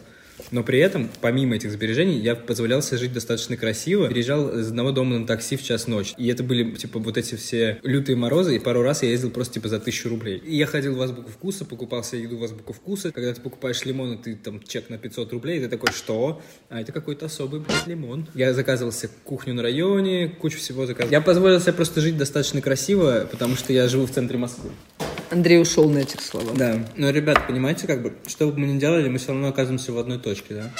Но 0.50 0.62
при 0.62 0.78
этом, 0.78 1.10
помимо 1.20 1.56
этих 1.56 1.72
сбережений, 1.72 2.18
я 2.18 2.34
позволял 2.34 2.82
себе 2.82 2.98
жить 2.98 3.12
достаточно 3.12 3.56
красиво. 3.56 4.08
Переезжал 4.08 4.58
из 4.58 4.68
одного 4.68 4.92
дома 4.92 5.18
на 5.18 5.26
такси 5.26 5.56
в 5.56 5.62
час 5.62 5.86
ночи. 5.86 6.14
И 6.16 6.28
это 6.28 6.42
были, 6.42 6.72
типа, 6.72 6.98
вот 6.98 7.16
эти 7.16 7.34
все 7.34 7.78
лютые 7.82 8.16
морозы. 8.16 8.56
И 8.56 8.58
пару 8.58 8.82
раз 8.82 9.02
я 9.02 9.10
ездил 9.10 9.30
просто, 9.30 9.54
типа, 9.54 9.68
за 9.68 9.80
тысячу 9.80 10.08
рублей. 10.08 10.38
И 10.38 10.56
я 10.56 10.66
ходил 10.66 10.94
в 10.94 11.02
Азбуку 11.02 11.30
Вкуса, 11.30 11.64
покупал 11.64 12.04
себе 12.04 12.22
еду 12.22 12.38
в 12.38 12.44
Азбуку 12.44 12.72
Вкуса. 12.72 13.12
Когда 13.12 13.32
ты 13.34 13.40
покупаешь 13.40 13.84
лимон, 13.84 14.14
и 14.14 14.16
ты 14.16 14.36
там 14.36 14.62
чек 14.62 14.88
на 14.90 14.98
500 14.98 15.32
рублей, 15.32 15.58
и 15.58 15.60
ты 15.62 15.68
такой, 15.68 15.92
что? 15.92 16.40
А 16.68 16.80
это 16.80 16.92
какой-то 16.92 17.26
особый, 17.26 17.60
блядь, 17.60 17.86
лимон. 17.86 18.28
Я 18.34 18.54
заказывал 18.54 18.92
себе 18.92 19.10
кухню 19.24 19.54
на 19.54 19.62
районе, 19.62 20.28
кучу 20.28 20.58
всего 20.58 20.86
заказывал. 20.86 21.12
Я 21.12 21.20
позволил 21.20 21.60
себе 21.60 21.72
просто 21.72 22.00
жить 22.00 22.16
достаточно 22.16 22.60
красиво, 22.60 23.28
потому 23.30 23.56
что 23.56 23.72
я 23.72 23.88
живу 23.88 24.06
в 24.06 24.10
центре 24.10 24.38
Москвы. 24.38 24.70
Андрей 25.30 25.60
ушел 25.60 25.88
на 25.88 25.98
этих 25.98 26.20
словах. 26.20 26.56
Да. 26.56 26.78
Но, 26.96 27.10
ребят, 27.10 27.46
понимаете, 27.46 27.86
как 27.86 28.02
бы, 28.02 28.12
что 28.26 28.48
бы 28.48 28.58
мы 28.58 28.66
ни 28.66 28.78
делали, 28.78 29.08
мы 29.08 29.18
все 29.18 29.28
равно 29.28 29.48
оказываемся 29.48 29.92
в 29.92 29.98
одной 29.98 30.18
точке, 30.18 30.54
да? 30.54 30.70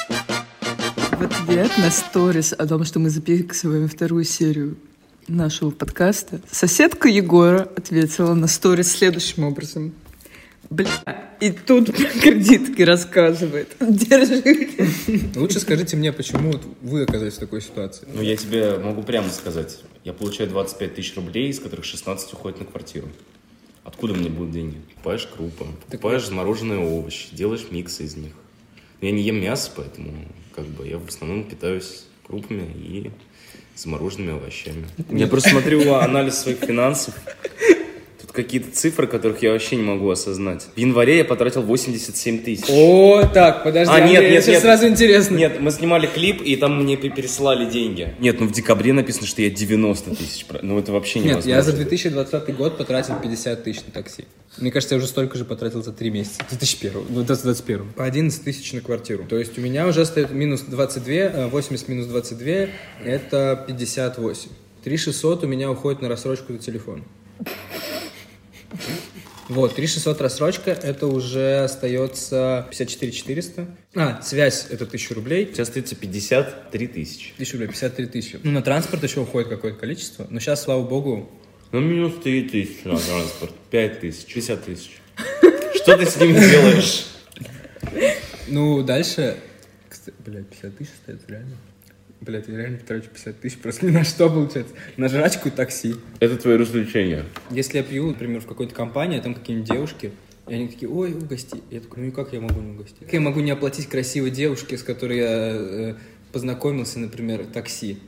В 1.18 1.22
ответ 1.22 1.70
на 1.78 1.90
сторис 1.90 2.52
о 2.52 2.66
том, 2.66 2.84
что 2.84 2.98
мы 2.98 3.10
записываем 3.10 3.88
вторую 3.88 4.24
серию 4.24 4.76
нашего 5.26 5.70
подкаста, 5.70 6.40
соседка 6.50 7.08
Егора 7.08 7.68
ответила 7.76 8.34
на 8.34 8.46
сторис 8.46 8.92
следующим 8.92 9.44
образом. 9.44 9.92
Бля, 10.70 10.88
и 11.40 11.50
тут 11.50 11.86
про 11.96 12.04
кредитки 12.20 12.82
рассказывает. 12.82 13.74
Держите. 13.80 14.88
Лучше 15.36 15.60
скажите 15.60 15.96
мне, 15.96 16.12
почему 16.12 16.52
вот 16.52 16.62
вы 16.82 17.02
оказались 17.02 17.34
в 17.34 17.38
такой 17.38 17.62
ситуации. 17.62 18.06
Ну, 18.12 18.22
я 18.22 18.36
тебе 18.36 18.78
могу 18.78 19.02
прямо 19.02 19.30
сказать. 19.30 19.78
Я 20.04 20.12
получаю 20.12 20.48
25 20.50 20.94
тысяч 20.94 21.16
рублей, 21.16 21.50
из 21.50 21.60
которых 21.60 21.84
16 21.84 22.32
уходит 22.34 22.60
на 22.60 22.66
квартиру. 22.66 23.08
Откуда 23.84 24.14
мне 24.14 24.28
будут 24.28 24.52
деньги? 24.52 24.76
Покупаешь 24.94 25.26
крупы, 25.26 25.64
покупаешь 25.86 26.26
замороженные 26.26 26.78
овощи, 26.78 27.34
делаешь 27.34 27.66
миксы 27.70 28.04
из 28.04 28.16
них. 28.16 28.32
Я 29.00 29.10
не 29.12 29.22
ем 29.22 29.40
мясо, 29.40 29.70
поэтому 29.74 30.12
как 30.54 30.66
бы 30.66 30.86
я 30.86 30.98
в 30.98 31.06
основном 31.06 31.44
питаюсь 31.44 32.04
крупами 32.26 32.70
и 32.74 33.10
замороженными 33.76 34.32
овощами. 34.32 34.86
Я 35.10 35.28
просто 35.28 35.50
смотрю 35.50 35.94
анализ 35.94 36.38
своих 36.38 36.58
финансов. 36.58 37.14
Какие-то 38.38 38.70
цифры, 38.70 39.08
которых 39.08 39.42
я 39.42 39.50
вообще 39.50 39.74
не 39.74 39.82
могу 39.82 40.08
осознать. 40.08 40.68
В 40.76 40.78
январе 40.78 41.16
я 41.18 41.24
потратил 41.24 41.62
87 41.62 42.38
тысяч. 42.44 42.66
О, 42.68 43.24
так, 43.34 43.64
подожди, 43.64 43.92
А, 43.92 43.98
нет, 43.98 44.10
Андрей, 44.18 44.30
нет, 44.30 44.44
сейчас 44.44 44.54
нет. 44.54 44.62
сразу 44.62 44.86
интересно. 44.86 45.36
Нет, 45.36 45.60
мы 45.60 45.72
снимали 45.72 46.06
клип, 46.06 46.40
и 46.42 46.54
там 46.54 46.80
мне 46.84 46.96
пе- 46.96 47.08
пересылали 47.10 47.68
деньги. 47.68 48.14
Нет, 48.20 48.38
ну 48.38 48.46
в 48.46 48.52
декабре 48.52 48.92
написано, 48.92 49.26
что 49.26 49.42
я 49.42 49.50
90 49.50 50.14
тысяч. 50.14 50.46
Ну 50.62 50.78
это 50.78 50.92
вообще 50.92 51.18
Нет, 51.18 51.28
невозможно. 51.30 51.50
я 51.56 51.62
за 51.62 51.72
2020 51.72 52.56
год 52.56 52.78
потратил 52.78 53.14
50 53.20 53.64
тысяч 53.64 53.80
на 53.86 53.92
такси. 53.92 54.24
Мне 54.58 54.70
кажется, 54.70 54.94
я 54.94 54.98
уже 55.00 55.08
столько 55.08 55.36
же 55.36 55.44
потратил 55.44 55.82
за 55.82 55.92
3 55.92 56.10
месяца. 56.10 56.38
2001, 56.48 56.92
ну, 57.08 57.16
2021. 57.24 57.92
По 57.96 58.04
11 58.04 58.44
тысяч 58.44 58.72
на 58.72 58.80
квартиру. 58.80 59.24
То 59.28 59.36
есть 59.36 59.58
у 59.58 59.60
меня 59.60 59.88
уже 59.88 60.04
стоит 60.06 60.30
минус 60.30 60.60
22, 60.60 61.12
э, 61.12 61.46
80 61.48 61.88
минус 61.88 62.06
22, 62.06 62.68
это 63.04 63.64
58. 63.66 64.50
3600 64.84 65.42
у 65.42 65.46
меня 65.48 65.70
уходит 65.72 66.02
на 66.02 66.08
рассрочку 66.08 66.52
за 66.52 66.60
телефон. 66.60 67.02
Вот, 69.48 69.74
3600 69.74 70.20
рассрочка, 70.20 70.70
это 70.72 71.06
уже 71.06 71.64
остается 71.64 72.66
54 72.70 73.12
400. 73.12 73.66
А, 73.94 74.20
связь 74.22 74.66
это 74.70 74.84
1000 74.84 75.14
рублей. 75.14 75.46
Сейчас 75.46 75.68
остается 75.68 75.96
53 75.96 76.86
тысячи. 76.86 77.32
1000 77.34 77.52
рублей, 77.52 77.68
53 77.68 78.06
тысячи. 78.06 78.40
Ну, 78.42 78.50
на 78.50 78.62
транспорт 78.62 79.02
еще 79.02 79.20
уходит 79.20 79.48
какое-то 79.48 79.78
количество. 79.78 80.26
Но 80.28 80.38
сейчас, 80.38 80.62
слава 80.62 80.82
богу, 80.82 81.30
Ну, 81.72 81.80
минус 81.80 82.14
3 82.22 82.48
тысячи 82.48 82.86
на 82.86 82.98
транспорт. 82.98 83.52
5 83.70 84.00
тысяч, 84.00 84.32
60 84.32 84.64
тысяч. 84.64 85.00
Что 85.74 85.96
ты 85.96 86.06
с 86.06 86.16
ними 86.20 86.38
делаешь? 86.38 87.06
Ну, 88.48 88.82
дальше... 88.82 89.36
Блядь, 90.24 90.48
50 90.48 90.76
тысяч 90.76 90.90
стоит, 91.02 91.20
реально? 91.28 91.56
Блядь, 92.20 92.48
я 92.48 92.56
реально 92.56 92.78
трачу 92.78 93.08
50 93.10 93.40
тысяч 93.40 93.58
просто 93.58 93.86
ни 93.86 93.90
на 93.90 94.04
что, 94.04 94.28
получается. 94.28 94.74
На 94.96 95.08
жрачку 95.08 95.48
и 95.48 95.50
такси. 95.52 95.94
Это 96.18 96.36
твое 96.36 96.56
развлечение. 96.56 97.24
Если 97.50 97.78
я 97.78 97.84
пью, 97.84 98.08
например, 98.08 98.40
в 98.40 98.46
какой-то 98.46 98.74
компании, 98.74 99.18
а 99.18 99.22
там 99.22 99.34
какие-нибудь 99.34 99.70
девушки, 99.70 100.12
и 100.48 100.54
они 100.54 100.68
такие, 100.68 100.90
ой, 100.90 101.12
угости. 101.12 101.60
Я 101.70 101.80
такой, 101.80 102.02
ну 102.02 102.08
и 102.08 102.10
как 102.10 102.32
я 102.32 102.40
могу 102.40 102.60
не 102.60 102.72
угостить? 102.72 102.98
Как 103.00 103.12
я 103.12 103.20
могу 103.20 103.40
не 103.40 103.50
оплатить 103.50 103.86
красивой 103.86 104.30
девушке, 104.30 104.78
с 104.78 104.82
которой 104.82 105.18
я 105.18 105.50
э, 105.52 105.94
познакомился, 106.32 106.98
например, 106.98 107.44
такси 107.44 107.98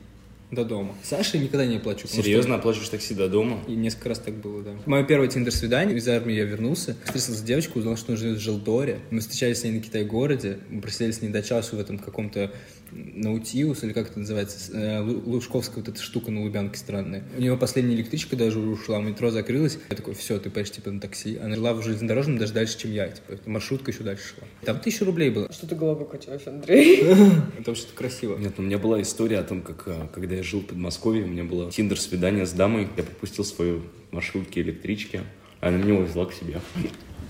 до 0.49 0.65
дома? 0.65 0.95
Саше 1.03 1.37
никогда 1.37 1.65
не 1.65 1.77
оплачу. 1.77 2.07
Серьезно, 2.07 2.55
оплачиваешь 2.55 2.89
такси 2.89 3.13
до 3.13 3.29
дома? 3.29 3.59
И 3.67 3.75
несколько 3.75 4.09
раз 4.09 4.19
так 4.19 4.33
было, 4.33 4.63
да. 4.63 4.71
Мое 4.87 5.03
первое 5.03 5.27
тиндер-свидание, 5.27 5.95
из 5.95 6.07
армии 6.07 6.33
я 6.33 6.43
вернулся, 6.43 6.95
встретился 7.05 7.33
с 7.33 7.41
девочкой, 7.43 7.79
узнал, 7.79 7.95
что 7.95 8.11
она 8.11 8.19
живет 8.19 8.39
в 8.39 8.41
Желдоре. 8.41 8.99
Мы 9.11 9.19
встречались 9.19 9.59
с 9.59 9.63
ней 9.63 9.73
на 9.73 9.79
Китай-городе, 9.79 10.57
мы 10.69 10.81
просидели 10.81 11.11
с 11.11 11.21
ней 11.21 11.29
до 11.29 11.43
часу 11.43 11.77
в 11.77 11.79
этом 11.79 11.99
каком-то 11.99 12.51
Наутиус, 12.91 13.83
или 13.83 13.93
как 13.93 14.09
это 14.11 14.19
называется, 14.19 14.71
э, 14.73 15.01
Лу- 15.01 15.23
Лужковская 15.25 15.77
вот 15.83 15.87
эта 15.87 16.01
штука 16.01 16.31
на 16.31 16.41
Лубянке 16.41 16.77
странная. 16.77 17.23
У 17.37 17.41
нее 17.41 17.57
последняя 17.57 17.95
электричка 17.95 18.35
даже 18.35 18.59
ушла, 18.59 18.99
метро 18.99 19.29
закрылось. 19.31 19.77
Я 19.89 19.95
такой, 19.95 20.13
все, 20.13 20.39
ты 20.39 20.49
поедешь 20.49 20.73
типа 20.73 20.91
на 20.91 20.99
такси. 20.99 21.37
Она 21.37 21.55
жила 21.55 21.73
в 21.73 21.81
железнодорожном 21.83 22.37
даже 22.37 22.53
дальше, 22.53 22.77
чем 22.77 22.91
я. 22.91 23.07
Типа, 23.07 23.37
маршрутка 23.45 23.91
еще 23.91 24.03
дальше 24.03 24.23
шла. 24.35 24.47
Там 24.65 24.79
тысяча 24.79 25.05
рублей 25.05 25.29
было. 25.29 25.51
Что 25.51 25.67
ты 25.67 25.75
головой 25.75 26.05
качаешь, 26.09 26.45
Андрей? 26.47 26.97
Это 27.59 27.71
вообще-то 27.71 27.93
красиво. 27.95 28.37
Нет, 28.37 28.53
у 28.57 28.61
меня 28.61 28.77
была 28.77 29.01
история 29.01 29.39
о 29.39 29.43
том, 29.43 29.61
как 29.61 29.83
а, 29.87 30.07
когда 30.13 30.35
я 30.35 30.43
жил 30.43 30.61
в 30.61 30.65
Подмосковье, 30.65 31.23
у 31.23 31.27
меня 31.27 31.43
было 31.43 31.71
тиндер-свидание 31.71 32.45
с 32.45 32.51
дамой, 32.51 32.87
я 32.97 33.03
пропустил 33.03 33.45
свою 33.45 33.81
маршрутки 34.11 34.59
электрички, 34.59 35.21
а 35.61 35.69
она 35.69 35.77
меня 35.77 35.95
увезла 35.95 36.25
к 36.25 36.33
себе. 36.33 36.59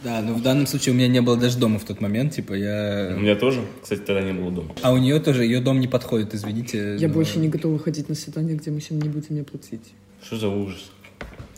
Да, 0.04 0.22
но 0.22 0.34
в 0.34 0.42
данном 0.42 0.66
случае 0.66 0.94
у 0.94 0.98
меня 0.98 1.08
не 1.08 1.22
было 1.22 1.38
даже 1.38 1.58
дома 1.60 1.78
в 1.78 1.84
тот 1.86 2.02
момент, 2.02 2.34
типа 2.34 2.54
У 2.54 2.56
я... 2.56 3.16
меня 3.18 3.36
тоже, 3.36 3.62
кстати, 3.84 4.00
тогда 4.00 4.22
не 4.22 4.34
было 4.34 4.52
дома. 4.52 4.76
А 4.82 4.92
у 4.92 4.98
нее 4.98 5.20
тоже, 5.20 5.44
ее 5.46 5.62
дом 5.62 5.80
не 5.80 5.88
подходит, 5.88 6.34
извините. 6.34 6.96
Я 6.98 7.08
но- 7.08 7.14
больше 7.14 7.38
не 7.40 7.50
готова 7.50 7.78
ходить 7.78 8.10
на 8.10 8.16
свидание, 8.16 8.56
где 8.56 8.72
мужчина 8.72 9.02
не 9.04 9.10
будет 9.10 9.30
мне 9.30 9.44
платить. 9.44 9.94
Что 10.24 10.38
за 10.38 10.48
ужас? 10.50 10.92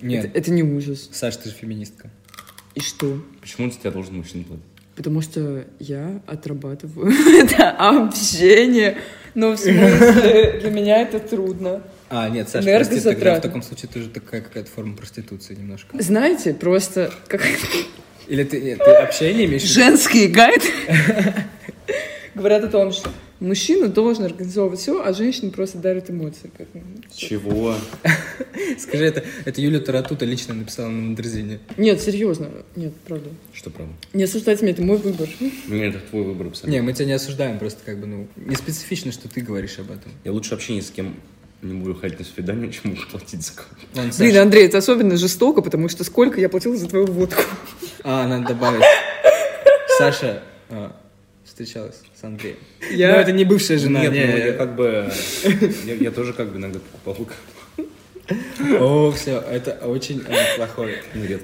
Нет, 0.02 0.26
Это, 0.26 0.38
это 0.40 0.52
не 0.52 0.64
ужас. 0.64 1.10
Саш, 1.14 1.38
ты 1.38 1.50
же 1.50 1.56
феминистка. 1.56 2.10
И 2.76 2.82
что? 2.82 3.22
Почему 3.40 3.72
за 3.72 3.80
тебя 3.80 3.92
должен 3.92 4.18
мужчина 4.18 4.44
платить? 4.44 4.66
Потому 4.96 5.22
что 5.22 5.66
я 5.80 6.22
отрабатываю 6.28 7.12
это 7.42 7.72
общение. 7.72 8.98
Но 9.36 9.54
в 9.54 9.58
смысле, 9.58 10.60
для 10.62 10.70
меня 10.70 11.02
это 11.02 11.20
трудно. 11.20 11.82
А, 12.10 12.30
нет, 12.30 12.50
Саша, 12.50 12.66
прости, 12.66 13.00
тогда 13.00 13.36
в 13.40 13.42
таком 13.42 13.64
случае 13.64 13.90
тоже 13.92 14.10
такая 14.10 14.42
какая-то 14.42 14.70
форма 14.70 14.96
проституции 14.96 15.56
немножко. 15.56 16.00
Знаете, 16.00 16.54
просто 16.54 17.12
как 17.28 17.42
Или 18.28 18.44
ты, 18.44 18.62
нет, 18.62 18.80
ты 18.84 18.92
общение 18.92 19.46
имеешь 19.46 19.64
женские 19.64 20.28
гайды 20.28 20.70
говорят 22.36 22.64
о 22.64 22.68
том, 22.68 22.92
что 22.92 23.10
мужчина 23.40 23.88
должен 23.88 24.26
организовывать 24.26 24.80
все, 24.80 25.04
а 25.04 25.14
женщина 25.14 25.52
просто 25.52 25.78
дарит 25.78 26.10
эмоции. 26.10 26.50
Поэтому. 26.58 26.84
Чего? 27.16 27.76
Скажи, 28.80 29.06
это, 29.06 29.24
это 29.46 29.62
Юля 29.62 29.80
Таратута 29.80 30.26
лично 30.26 30.54
написала 30.54 30.90
на 30.90 31.02
Мандерзине. 31.02 31.60
Нет, 31.78 32.02
серьезно. 32.02 32.50
Нет, 32.76 32.94
правда. 33.06 33.30
Что 33.54 33.70
правда? 33.70 33.94
Не 34.14 34.24
осуждайте 34.24 34.64
меня, 34.64 34.74
это 34.74 34.82
мой 34.82 34.98
выбор. 34.98 35.30
Нет, 35.68 35.96
это 35.96 36.06
твой 36.10 36.24
выбор 36.24 36.48
абсолютно. 36.48 36.72
Не, 36.72 36.82
мы 36.82 36.94
тебя 36.94 37.06
не 37.06 37.14
осуждаем, 37.14 37.60
просто 37.60 37.80
как 37.86 38.00
бы, 38.00 38.08
ну, 38.08 38.28
не 38.36 38.56
специфично, 38.56 39.12
что 39.12 39.28
ты 39.28 39.42
говоришь 39.42 39.78
об 39.80 39.92
этом. 39.92 40.12
Я 40.24 40.32
лучше 40.32 40.52
вообще 40.52 40.76
ни 40.76 40.82
с 40.82 40.90
кем 40.90 41.16
не 41.62 41.74
буду 41.74 41.96
ходить 41.96 42.20
на 42.20 42.26
свидание, 42.26 42.72
чем 42.72 42.92
буду 42.92 43.08
платить 43.08 43.42
за 43.42 43.54
кого 43.54 43.68
Ладно, 43.96 44.12
Саш. 44.12 44.20
Блин, 44.20 44.38
Андрей, 44.38 44.66
это 44.66 44.80
особенно 44.80 45.16
жестоко, 45.16 45.62
потому 45.62 45.88
что 45.88 46.04
сколько 46.04 46.42
я 46.42 46.50
платила 46.50 46.76
за 46.76 46.90
твою 46.90 47.06
водку? 47.06 47.42
А, 48.04 48.28
надо 48.28 48.50
добавить. 48.50 48.84
Саша 49.98 50.42
а, 50.70 50.92
встречалась 51.46 52.02
с 52.20 52.24
Андреем. 52.24 52.58
Я- 52.92 53.14
Ну, 53.14 53.20
это 53.20 53.32
не 53.32 53.46
бывшая 53.46 53.78
жена. 53.78 54.02
Нет, 54.02 54.12
не, 54.14 54.26
ну 54.26 54.38
я 54.38 54.54
как 54.54 54.76
бы... 54.76 55.12
Я, 55.86 55.94
я 55.96 56.12
тоже 56.12 56.34
как 56.34 56.48
бы 56.50 56.58
иногда 56.58 56.80
покупал. 56.80 57.28
О, 58.80 59.12
все, 59.12 59.40
это 59.40 59.72
очень 59.86 60.24
э, 60.28 60.56
плохой. 60.56 60.98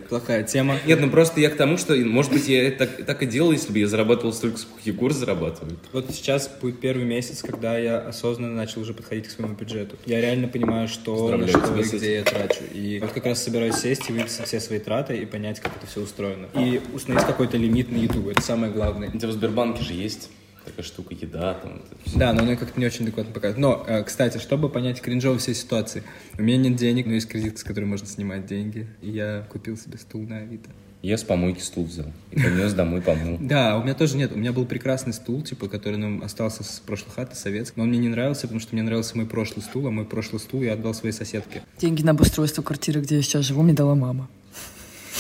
Плохая 0.08 0.44
тема. 0.44 0.78
Нет, 0.86 1.02
ну 1.02 1.10
просто 1.10 1.42
я 1.42 1.50
к 1.50 1.58
тому, 1.58 1.78
что, 1.78 1.94
может 1.96 2.32
быть, 2.32 2.48
я 2.48 2.72
так, 2.72 3.06
так 3.06 3.22
и 3.22 3.26
делал, 3.26 3.52
если 3.52 3.74
бы 3.74 3.80
я 3.80 3.88
зарабатывал 3.88 4.32
столько, 4.32 4.58
сколько 4.58 4.82
Егор 4.86 5.12
зарабатывает. 5.12 5.78
Вот 5.92 6.10
сейчас 6.12 6.50
будет 6.62 6.80
первый 6.80 7.06
месяц, 7.06 7.42
когда 7.42 7.78
я 7.78 8.00
осознанно 8.00 8.56
начал 8.56 8.82
уже 8.82 8.94
подходить 8.94 9.28
к 9.28 9.32
своему 9.32 9.56
бюджету. 9.56 9.98
Я 10.06 10.22
реально 10.22 10.48
понимаю, 10.48 10.88
что, 10.88 11.36
на 11.36 11.48
что 11.48 11.76
и 11.76 11.84
где 11.84 12.16
я 12.16 12.24
трачу. 12.24 12.64
И 12.74 13.00
вот 13.02 13.12
как 13.12 13.26
раз 13.26 13.44
собираюсь 13.44 13.76
сесть 13.76 14.10
и 14.10 14.14
выписать 14.14 14.48
все 14.48 14.60
свои 14.62 14.80
траты 14.80 15.18
и 15.18 15.26
понять, 15.26 15.60
как 15.60 15.76
это 15.76 15.86
все 15.86 16.02
устроено. 16.02 16.48
И 16.56 16.82
установить 16.94 17.28
какой-то 17.28 17.58
лимит 17.58 17.92
на 17.92 17.98
еду. 17.98 18.30
Это 18.30 18.42
самое 18.42 18.72
главное. 18.72 19.10
У 19.10 19.18
тебя 19.18 19.28
в 19.28 19.34
Сбербанке 19.34 19.84
же 19.84 19.94
есть 19.94 20.30
такая 20.70 20.86
штука, 20.86 21.14
еда, 21.14 21.54
там. 21.56 21.82
Да, 22.16 22.34
но 22.34 22.44
она 22.44 22.56
как-то 22.56 22.80
не 22.80 22.86
очень 22.86 23.04
адекватно 23.04 23.34
показывает. 23.34 23.60
Но, 23.60 23.86
э, 23.88 24.04
кстати, 24.04 24.38
чтобы 24.38 24.70
понять 24.70 25.02
кринжовые 25.02 25.40
все 25.40 25.54
ситуации, 25.54 26.04
у 26.38 26.42
меня 26.42 26.58
нет 26.58 26.76
денег, 26.76 27.06
но 27.06 27.14
есть 27.14 27.28
кредитка, 27.28 27.60
с 27.60 27.64
которой 27.64 27.86
можно 27.86 28.08
снимать 28.08 28.46
деньги. 28.46 28.88
И 29.02 29.10
я 29.10 29.46
купил 29.50 29.78
себе 29.78 29.98
стул 29.98 30.22
на 30.22 30.38
Авито. 30.38 30.70
Я 31.02 31.18
с 31.18 31.24
помойки 31.24 31.62
стул 31.62 31.86
взял 31.86 32.08
и 32.32 32.36
понес 32.36 32.74
домой 32.74 33.02
помыл. 33.02 33.38
Да, 33.42 33.78
у 33.78 33.84
меня 33.84 33.94
тоже 33.94 34.18
нет. 34.18 34.34
У 34.34 34.38
меня 34.38 34.52
был 34.52 34.66
прекрасный 34.66 35.14
стул, 35.14 35.42
типа, 35.42 35.70
который 35.70 35.98
нам 35.98 36.22
остался 36.22 36.64
с 36.64 36.82
прошлой 36.86 37.12
хаты, 37.12 37.38
советский. 37.38 37.76
Но 37.78 37.84
он 37.84 37.90
мне 37.90 38.00
не 38.00 38.10
нравился, 38.10 38.42
потому 38.42 38.60
что 38.60 38.76
мне 38.76 38.84
нравился 38.84 39.16
мой 39.16 39.26
прошлый 39.26 39.64
стул, 39.64 39.88
а 39.88 39.92
мой 39.92 40.04
прошлый 40.04 40.42
стул 40.42 40.62
я 40.62 40.74
отдал 40.74 40.94
своей 40.94 41.14
соседке. 41.14 41.64
Деньги 41.78 42.04
на 42.04 42.12
обустройство 42.12 42.64
квартиры, 42.64 43.00
где 43.00 43.16
я 43.16 43.22
сейчас 43.22 43.46
живу, 43.46 43.62
мне 43.62 43.74
дала 43.74 43.96
мама. 43.96 44.30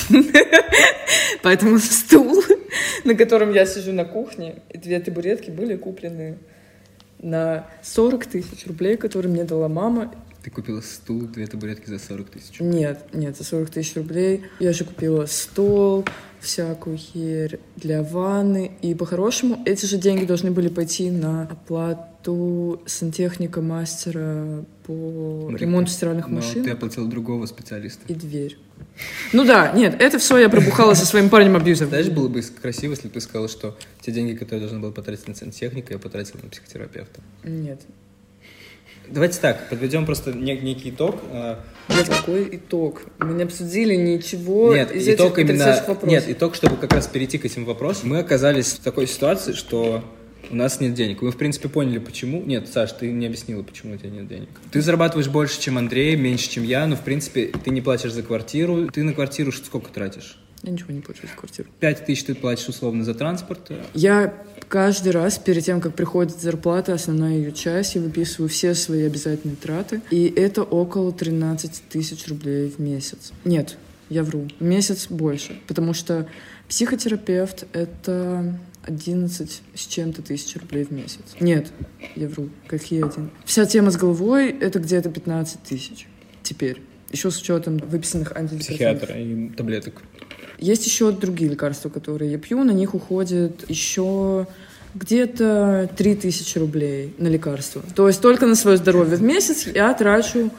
Поэтому 1.43 1.79
стул, 1.79 2.43
на 3.05 3.15
котором 3.15 3.53
я 3.53 3.65
сижу 3.65 3.91
на 3.93 4.05
кухне, 4.05 4.61
и 4.69 4.77
две 4.77 4.99
табуретки 4.99 5.49
были 5.51 5.75
куплены 5.75 6.37
на 7.21 7.67
40 7.83 8.25
тысяч 8.25 8.65
рублей, 8.67 8.97
которые 8.97 9.31
мне 9.31 9.43
дала 9.43 9.67
мама. 9.67 10.13
Ты 10.43 10.51
купила 10.51 10.79
стул, 10.79 11.21
две 11.23 11.47
табуретки 11.47 11.89
за 11.89 11.99
40 11.99 12.29
тысяч. 12.29 12.59
Нет, 12.61 13.05
нет, 13.13 13.35
за 13.37 13.43
40 13.43 13.69
тысяч 13.71 13.95
рублей. 13.97 14.43
Я 14.59 14.71
же 14.71 14.85
купила 14.85 15.25
стол, 15.25 16.05
всякую 16.39 16.95
херь 16.97 17.59
для 17.75 18.03
ванны. 18.03 18.71
И 18.81 18.95
по-хорошему 18.95 19.61
эти 19.65 19.85
же 19.85 19.97
деньги 19.97 20.23
должны 20.23 20.51
были 20.51 20.69
пойти 20.69 21.11
на 21.11 21.43
оплату 21.43 22.81
сантехника 22.85 23.59
мастера 23.61 24.63
по 24.85 24.93
Ну, 25.51 25.55
ремонту 25.57 25.91
стиральных 25.91 26.29
Но 26.29 26.37
машин. 26.37 26.63
ты 26.63 26.71
оплатила 26.71 27.07
другого 27.09 27.45
специалиста. 27.45 28.01
и 28.07 28.13
дверь. 28.13 28.57
Ну 29.31 29.45
да, 29.45 29.71
нет, 29.73 29.95
это 29.99 30.17
все 30.17 30.37
я 30.37 30.49
пробухала 30.49 30.93
со 30.93 31.05
своим 31.05 31.29
парнем 31.29 31.55
абьюзером. 31.55 31.89
Знаешь, 31.89 32.09
было 32.09 32.27
бы 32.27 32.41
красиво, 32.41 32.91
если 32.91 33.07
бы 33.07 33.13
ты 33.13 33.21
сказала, 33.21 33.47
что 33.47 33.77
те 34.01 34.11
деньги, 34.11 34.33
которые 34.33 34.55
я 34.63 34.67
должна 34.67 34.79
была 34.79 34.91
потратить 34.91 35.27
на 35.27 35.35
сантехника, 35.35 35.93
я 35.93 35.99
потратил 35.99 36.39
на 36.41 36.49
психотерапевта. 36.49 37.21
Нет. 37.43 37.81
Давайте 39.07 39.39
так, 39.39 39.69
подведем 39.69 40.05
просто 40.05 40.33
не- 40.33 40.57
некий 40.57 40.91
итог. 40.91 41.15
А, 41.31 41.63
Нет, 41.89 42.07
какой 42.07 42.57
итог? 42.57 43.01
Мы 43.17 43.33
не 43.33 43.43
обсудили 43.43 43.95
ничего 43.95 44.73
Нет, 44.75 44.91
из 44.91 45.07
итог 45.07 45.39
этих 45.39 45.49
именно... 45.49 45.65
вопросов. 45.87 46.03
Нет, 46.03 46.25
итог, 46.27 46.53
чтобы 46.53 46.75
как 46.77 46.93
раз 46.93 47.07
перейти 47.07 47.39
к 47.39 47.45
этим 47.45 47.65
вопросам. 47.65 48.09
Мы 48.09 48.19
оказались 48.19 48.73
в 48.73 48.79
такой 48.81 49.07
ситуации, 49.07 49.53
что 49.53 50.03
у 50.49 50.55
нас 50.55 50.79
нет 50.79 50.93
денег. 50.93 51.21
Вы, 51.21 51.31
в 51.31 51.37
принципе, 51.37 51.69
поняли, 51.69 51.99
почему. 51.99 52.43
Нет, 52.43 52.67
Саш, 52.67 52.91
ты 52.93 53.11
не 53.11 53.25
объяснила, 53.25 53.63
почему 53.63 53.93
у 53.93 53.97
тебя 53.97 54.09
нет 54.09 54.27
денег. 54.27 54.49
Ты 54.71 54.81
зарабатываешь 54.81 55.29
больше, 55.29 55.59
чем 55.61 55.77
Андрей, 55.77 56.15
меньше, 56.15 56.49
чем 56.49 56.63
я, 56.63 56.85
но, 56.87 56.95
в 56.95 57.01
принципе, 57.01 57.51
ты 57.63 57.71
не 57.71 57.81
платишь 57.81 58.13
за 58.13 58.23
квартиру. 58.23 58.87
Ты 58.87 59.03
на 59.03 59.13
квартиру 59.13 59.51
сколько 59.51 59.91
тратишь? 59.91 60.37
Я 60.63 60.71
ничего 60.71 60.93
не 60.93 60.99
плачу 60.99 61.21
за 61.23 61.33
квартиру. 61.35 61.69
Пять 61.79 62.05
тысяч 62.05 62.25
ты 62.25 62.35
платишь 62.35 62.67
условно 62.67 63.03
за 63.03 63.13
транспорт. 63.13 63.71
Я 63.93 64.33
каждый 64.67 65.13
раз 65.13 65.37
перед 65.37 65.63
тем, 65.63 65.79
как 65.79 65.95
приходит 65.95 66.39
зарплата, 66.39 66.93
основная 66.93 67.37
ее 67.37 67.51
часть, 67.53 67.95
я 67.95 68.01
выписываю 68.01 68.49
все 68.49 68.75
свои 68.75 69.03
обязательные 69.03 69.55
траты. 69.55 70.01
И 70.11 70.25
это 70.35 70.63
около 70.63 71.13
13 71.13 71.83
тысяч 71.89 72.27
рублей 72.27 72.69
в 72.69 72.79
месяц. 72.79 73.31
Нет, 73.45 73.77
я 74.09 74.23
вру. 74.23 74.47
В 74.59 74.63
месяц 74.63 75.07
больше. 75.07 75.57
Потому 75.67 75.93
что 75.93 76.27
психотерапевт— 76.67 77.65
это 77.73 78.59
11 78.83 79.61
с 79.73 79.87
чем-то 79.87 80.21
тысяч 80.21 80.55
рублей 80.55 80.85
в 80.85 80.91
месяц. 80.91 81.21
Нет, 81.39 81.71
я 82.15 82.27
вру. 82.27 82.49
Какие 82.67 83.05
один? 83.05 83.29
Вся 83.45 83.65
тема 83.65 83.91
с 83.91 83.97
головой— 83.97 84.49
это 84.61 84.79
где-то 84.79 85.09
15 85.09 85.63
тысяч. 85.63 86.07
Теперь. 86.43 86.81
Еще 87.11 87.31
с 87.31 87.39
учетом 87.39 87.77
выписанных 87.77 88.35
антидепрессантов. 88.35 89.07
Психиатра 89.07 89.15
и 89.19 89.49
таблеток. 89.49 90.01
Есть 90.59 90.85
еще 90.85 91.11
другие 91.11 91.49
лекарства, 91.49 91.89
которые 91.89 92.31
я 92.31 92.37
пью. 92.37 92.63
На 92.63 92.71
них 92.71 92.93
уходит 92.93 93.69
еще 93.69 94.47
где-то 94.95 95.89
3000 95.97 96.57
рублей 96.57 97.13
на 97.17 97.27
лекарства. 97.27 97.81
То 97.95 98.07
есть 98.07 98.21
только 98.21 98.45
на 98.45 98.55
свое 98.55 98.77
здоровье 98.77 99.17
в 99.17 99.21
месяц 99.21 99.67
я 99.67 99.93
трачу 99.93 100.49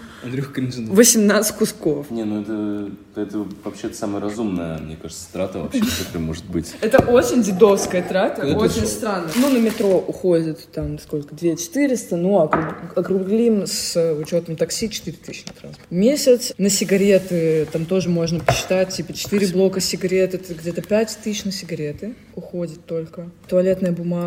Кринжин. 0.52 0.90
18 0.90 1.54
кусков. 1.56 2.10
Не, 2.10 2.24
ну 2.24 2.42
это, 2.42 2.90
это 3.22 3.46
вообще 3.64 3.88
самая 3.94 4.20
разумная, 4.20 4.76
мне 4.78 4.96
кажется, 5.00 5.24
трата 5.32 5.60
вообще, 5.60 5.80
которая 5.80 6.22
может 6.22 6.44
быть. 6.44 6.74
Это 6.82 6.98
очень 6.98 7.42
дедовская 7.42 8.02
трата, 8.02 8.42
Когда 8.42 8.52
ты 8.58 8.64
очень 8.66 8.80
шел? 8.80 8.86
странно. 8.88 9.28
Ну, 9.36 9.48
на 9.48 9.56
метро 9.56 9.96
уходит 10.06 10.68
там 10.74 10.98
сколько, 10.98 11.34
2400, 11.34 12.16
ну, 12.18 12.34
округ- 12.34 12.74
округлим 12.96 13.66
с 13.66 13.96
учетом 14.20 14.56
такси 14.56 14.90
4000 14.90 15.46
на 15.46 15.52
транспорт. 15.54 15.86
Месяц 15.90 16.52
на 16.58 16.68
сигареты, 16.68 17.66
там 17.72 17.86
тоже 17.86 18.10
можно 18.10 18.40
посчитать, 18.40 18.90
типа 18.94 19.14
4 19.14 19.46
блока 19.54 19.80
сигарет, 19.80 20.34
это 20.34 20.52
где-то 20.52 20.82
5000 20.82 21.44
на 21.46 21.52
сигареты 21.52 22.14
уходит 22.34 22.84
только. 22.84 23.30
Туалетная 23.48 23.92
бумага, 23.92 24.19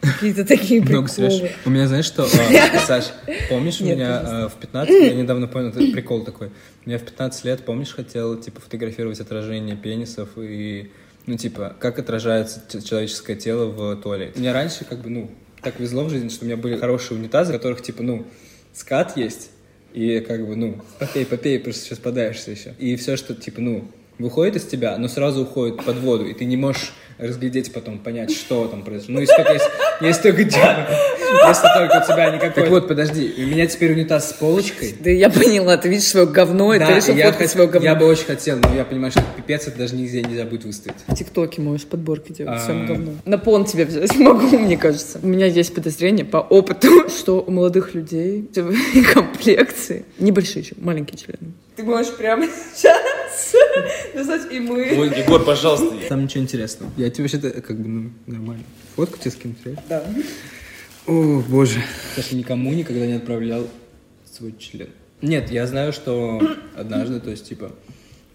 какие-то 0.00 0.44
такие 0.44 0.82
приколы. 0.82 1.50
У 1.64 1.70
меня, 1.70 1.88
знаешь 1.88 2.06
что, 2.06 2.24
а, 2.74 2.78
Саш, 2.80 3.06
помнишь, 3.48 3.80
у 3.80 3.84
меня 3.84 4.20
а, 4.24 4.48
в 4.48 4.54
15, 4.54 4.94
я 4.94 5.14
недавно 5.14 5.46
понял, 5.46 5.68
это 5.68 5.78
прикол 5.78 6.24
такой. 6.24 6.50
Меня 6.84 6.98
в 6.98 7.02
15 7.02 7.44
лет, 7.44 7.64
помнишь, 7.64 7.92
хотел, 7.92 8.36
типа, 8.36 8.60
фотографировать 8.60 9.20
отражение 9.20 9.76
пенисов 9.76 10.30
и, 10.36 10.90
ну, 11.26 11.36
типа, 11.36 11.76
как 11.78 11.98
отражается 11.98 12.62
человеческое 12.82 13.36
тело 13.36 13.66
в 13.66 13.96
туалете. 13.96 14.38
Мне 14.38 14.52
раньше, 14.52 14.84
как 14.84 15.00
бы, 15.00 15.10
ну, 15.10 15.30
так 15.62 15.80
везло 15.80 16.04
в 16.04 16.10
жизни, 16.10 16.28
что 16.28 16.44
у 16.44 16.48
меня 16.48 16.56
были 16.56 16.76
хорошие 16.76 17.18
унитазы, 17.18 17.52
в 17.52 17.56
которых, 17.56 17.82
типа, 17.82 18.02
ну, 18.02 18.26
скат 18.72 19.16
есть, 19.16 19.50
и, 19.92 20.20
как 20.20 20.46
бы, 20.46 20.56
ну, 20.56 20.82
попей, 20.98 21.26
попей, 21.26 21.58
просто 21.58 21.84
сейчас 21.84 21.98
подаешься 21.98 22.50
еще. 22.50 22.74
И 22.78 22.96
все, 22.96 23.16
что, 23.16 23.34
типа, 23.34 23.60
ну, 23.60 23.90
выходит 24.18 24.56
из 24.56 24.64
тебя, 24.64 24.94
оно 24.94 25.08
сразу 25.08 25.42
уходит 25.42 25.84
под 25.84 25.96
воду, 25.98 26.26
и 26.26 26.34
ты 26.34 26.44
не 26.44 26.56
можешь 26.56 26.92
разглядеть 27.18 27.72
потом, 27.72 27.98
понять, 27.98 28.30
что 28.30 28.66
там 28.68 28.82
произошло. 28.82 29.14
Ну, 29.14 29.20
если 29.20 29.34
только 29.36 29.52
есть, 29.54 29.64
есть 30.00 30.22
только 30.22 30.44
диаметр. 30.44 30.92
Если 31.48 31.68
только 31.74 32.02
у 32.02 32.12
тебя 32.12 32.30
никакой... 32.30 32.62
Так 32.62 32.68
вот, 32.70 32.88
подожди, 32.88 33.34
у 33.38 33.42
меня 33.42 33.66
теперь 33.66 33.92
унитаз 33.92 34.30
с 34.30 34.32
полочкой. 34.34 34.94
Да 35.00 35.10
я 35.10 35.30
поняла, 35.30 35.76
ты 35.76 35.88
видишь 35.88 36.06
свое 36.06 36.26
говно, 36.26 36.74
и 36.74 36.78
ты 36.78 36.84
решил 36.94 37.14
я, 37.14 37.26
фоткать 37.30 37.48
хот- 37.48 37.52
свое 37.52 37.68
говно. 37.68 37.88
я 37.88 37.94
бы 37.94 38.06
очень 38.06 38.24
хотел, 38.24 38.58
но 38.58 38.74
я 38.74 38.84
понимаю, 38.84 39.10
что 39.12 39.22
пипец 39.36 39.66
это 39.66 39.78
даже 39.78 39.94
нигде 39.96 40.22
нельзя 40.22 40.44
будет 40.44 40.64
выставить. 40.64 40.96
В 41.06 41.14
ТикТоке 41.14 41.60
можешь 41.62 41.86
подборки 41.86 42.32
делать, 42.32 42.58
А. 42.60 42.62
всем 42.62 42.86
говно. 42.86 43.12
На 43.24 43.38
пон 43.38 43.64
тебе 43.64 43.84
взять 43.86 44.14
могу, 44.16 44.58
мне 44.58 44.76
кажется. 44.76 45.18
У 45.22 45.26
меня 45.26 45.46
есть 45.46 45.74
подозрение 45.74 46.24
по 46.24 46.38
опыту, 46.38 47.08
что 47.08 47.40
у 47.46 47.50
молодых 47.50 47.94
людей 47.94 48.48
комплекции 49.14 50.04
небольшие, 50.18 50.62
чем 50.62 50.78
маленькие 50.80 51.18
члены. 51.18 51.52
Ты 51.76 51.84
можешь 51.84 52.16
прямо 52.16 52.46
сейчас 52.74 53.54
написать 54.14 54.50
и 54.50 54.60
мы. 54.60 54.98
Ой, 54.98 55.18
Егор, 55.18 55.44
пожалуйста. 55.44 55.94
Там 56.08 56.24
ничего 56.24 56.42
интересного. 56.42 56.90
Я 56.96 57.10
тебе 57.10 57.24
вообще-то 57.24 57.60
как 57.60 57.78
бы, 57.78 57.86
ну, 57.86 58.10
нормально. 58.26 58.64
Фотку 58.96 59.18
тебе 59.18 59.30
скинуть, 59.30 59.58
реально? 59.62 59.82
Да. 59.86 60.04
О, 61.06 61.42
боже. 61.46 61.82
Саша 62.14 62.34
никому 62.34 62.72
никогда 62.72 63.06
не 63.06 63.12
отправлял 63.12 63.68
свой 64.32 64.54
член. 64.58 64.88
Нет, 65.20 65.50
я 65.50 65.66
знаю, 65.66 65.92
что 65.92 66.40
однажды, 66.74 67.20
то 67.20 67.30
есть, 67.30 67.46
типа... 67.46 67.72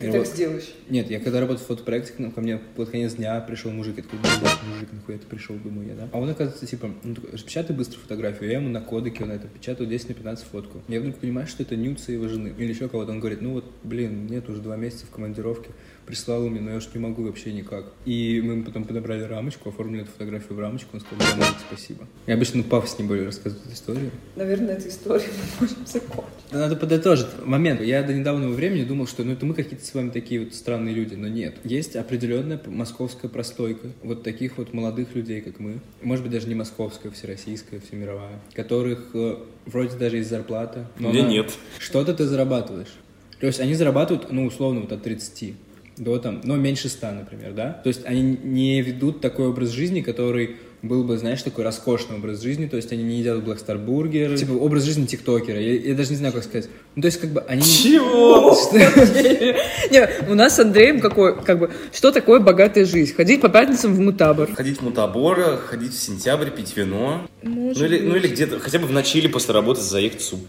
Ты 0.01 0.08
я 0.08 0.12
так 0.12 0.22
вот- 0.25 0.29
сделаешь. 0.36 0.74
Нет, 0.89 1.10
я 1.10 1.20
когда 1.20 1.39
работал 1.39 1.63
в 1.63 1.67
фотопроекте, 1.67 2.13
ну, 2.17 2.31
ко 2.31 2.41
мне 2.41 2.60
под 2.75 2.89
конец 2.89 3.13
дня 3.13 3.39
пришел 3.41 3.72
мужик, 3.72 3.98
я 3.98 4.03
такой, 4.03 4.20
«Ну, 4.22 4.74
мужик, 4.74 4.89
нахуй 4.91 5.17
ты 5.17 5.25
пришел, 5.27 5.55
думаю 5.55 5.88
я, 5.88 5.96
да? 5.96 6.10
А 6.12 6.20
он, 6.20 6.29
оказывается, 6.29 6.65
типа, 6.65 6.91
ну, 7.03 7.15
распечатай 7.31 7.75
быстро 7.75 8.00
фотографию, 8.00 8.50
я 8.50 8.58
ему 8.58 8.70
на 8.70 8.81
кодеке 8.81 9.25
на 9.25 9.33
это 9.33 9.48
печатаю 9.48 9.90
10 9.90 10.09
на 10.09 10.16
15 10.16 10.46
фотку. 10.46 10.81
Я 10.87 11.00
вдруг 11.00 11.18
понимаю, 11.18 11.48
что 11.48 11.64
это 11.64 11.75
нюцы 11.75 12.11
его 12.11 12.27
жены 12.27 12.53
или 12.57 12.68
еще 12.74 12.90
кого-то. 12.90 13.11
Он 13.11 13.20
говорит, 13.20 13.42
ну 13.42 13.53
вот, 13.53 13.66
блин, 13.83 14.27
нет, 14.27 14.50
уже 14.50 14.61
два 14.61 14.75
месяца 14.75 15.05
в 15.05 15.09
командировке, 15.09 15.70
прислал 16.05 16.48
мне, 16.50 16.59
но 16.61 16.72
я 16.72 16.77
уж 16.77 16.87
не 16.94 17.00
могу 17.00 17.24
вообще 17.24 17.53
никак. 17.53 17.85
И 18.05 18.42
мы 18.44 18.64
потом 18.64 18.83
подобрали 18.83 19.24
рамочку, 19.24 19.70
оформили 19.70 20.03
эту 20.03 20.11
фотографию 20.11 20.55
в 20.55 20.59
рамочку, 20.59 20.90
он 20.94 21.00
сказал, 21.01 21.37
да, 21.40 21.46
спасибо. 21.68 22.07
Я 22.27 22.33
обычно 22.35 22.64
пафоснее 22.64 23.07
более 23.07 23.25
рассказываю 23.25 23.64
эту 23.66 23.74
историю. 23.74 24.11
Наверное, 24.35 24.75
эту 24.77 24.90
историю 24.90 25.29
мы 25.59 25.68
можем 25.68 25.85
закончить. 25.85 26.31
Надо 26.51 26.75
подытожить 26.75 27.27
момент. 27.46 27.81
Я 27.81 28.03
до 28.03 28.14
недавнего 28.14 28.51
времени 28.51 28.83
думал, 28.83 29.07
что 29.07 29.24
ну 29.24 29.31
это 29.33 29.46
мы 29.46 29.53
какие-то 29.53 29.85
с 29.85 29.94
вами 29.94 30.09
такие 30.09 30.44
вот 30.44 30.53
странные 30.53 30.94
люди, 30.94 31.16
но 31.16 31.27
нет. 31.29 31.55
Есть 31.64 31.96
определенная 31.96 32.59
московская 32.66 33.29
простойка 33.29 33.87
вот 34.03 34.24
таких 34.24 34.57
вот 34.57 34.74
молодых 34.74 35.16
людей, 35.16 35.42
как 35.42 35.59
мы, 35.59 35.79
может 36.01 36.24
быть 36.24 36.33
даже 36.33 36.48
не 36.48 36.55
московская, 36.55 37.09
всероссийская, 37.11 37.79
всемировая, 37.79 38.40
которых 38.53 39.11
э, 39.14 39.37
вроде 39.66 39.98
даже 39.98 40.18
есть 40.18 40.29
зарплата. 40.29 40.90
но 41.00 41.09
меня 41.09 41.22
она- 41.22 41.29
нет. 41.29 41.53
Что-то 41.79 42.14
ты 42.14 42.25
зарабатываешь. 42.25 42.92
То 43.40 43.48
есть 43.48 43.59
они 43.59 43.74
зарабатывают, 43.74 44.31
ну 44.31 44.46
условно 44.46 44.81
вот 44.81 44.92
от 44.92 45.01
30 45.03 45.55
до 45.98 46.18
там, 46.20 46.42
но 46.44 46.56
меньше 46.56 46.90
100, 46.90 47.12
например, 47.12 47.54
да? 47.54 47.74
То 47.84 47.88
есть 47.88 48.06
они 48.06 48.22
не 48.44 48.82
ведут 48.82 49.22
такой 49.22 49.48
образ 49.48 49.70
жизни, 49.70 50.01
который 50.01 50.58
был 50.82 51.04
бы, 51.04 51.18
знаешь, 51.18 51.44
такой 51.44 51.64
роскошный 51.64 52.18
образ 52.18 52.42
жизни, 52.42 52.66
то 52.66 52.75
есть 52.75 52.92
они 52.92 53.04
не 53.04 53.20
едят 53.20 53.38
Blackstar 53.40 53.77
бургеры, 53.77 54.36
типа 54.36 54.54
образ 54.54 54.84
жизни 54.84 55.06
тиктокера, 55.06 55.60
я, 55.60 55.75
я 55.75 55.96
даже 55.96 56.10
не 56.10 56.16
знаю, 56.16 56.34
как 56.34 56.44
сказать. 56.44 56.70
Ну, 56.96 57.04
то 57.04 57.06
есть, 57.06 57.20
как 57.20 57.30
бы, 57.30 57.42
они... 57.42 57.62
Чего? 57.62 58.51
Не, 59.92 60.32
у 60.32 60.34
нас 60.34 60.56
с 60.56 60.60
Андреем 60.60 61.00
какой, 61.00 61.40
как 61.42 61.60
бы, 61.60 61.72
что 61.94 62.12
такое 62.12 62.40
богатая 62.40 62.86
жизнь? 62.86 63.14
Ходить 63.14 63.42
по 63.42 63.50
пятницам 63.50 63.94
в 63.94 64.00
мутабор. 64.00 64.51
Ходить 64.54 64.80
в 64.80 64.82
мутабора, 64.82 65.58
ходить 65.58 65.94
в 65.94 66.01
сентябрь, 66.01 66.50
пить 66.50 66.75
вино. 66.75 67.27
Ну, 67.44 67.72
или, 67.72 68.00
ну 68.00 68.16
или 68.16 68.27
где-то, 68.27 68.60
хотя 68.60 68.80
бы 68.80 68.88
в 68.88 68.92
ночи 68.92 69.18
или 69.20 69.27
после 69.27 69.54
работы 69.54 69.82
заехать 69.82 70.22
суп 70.22 70.40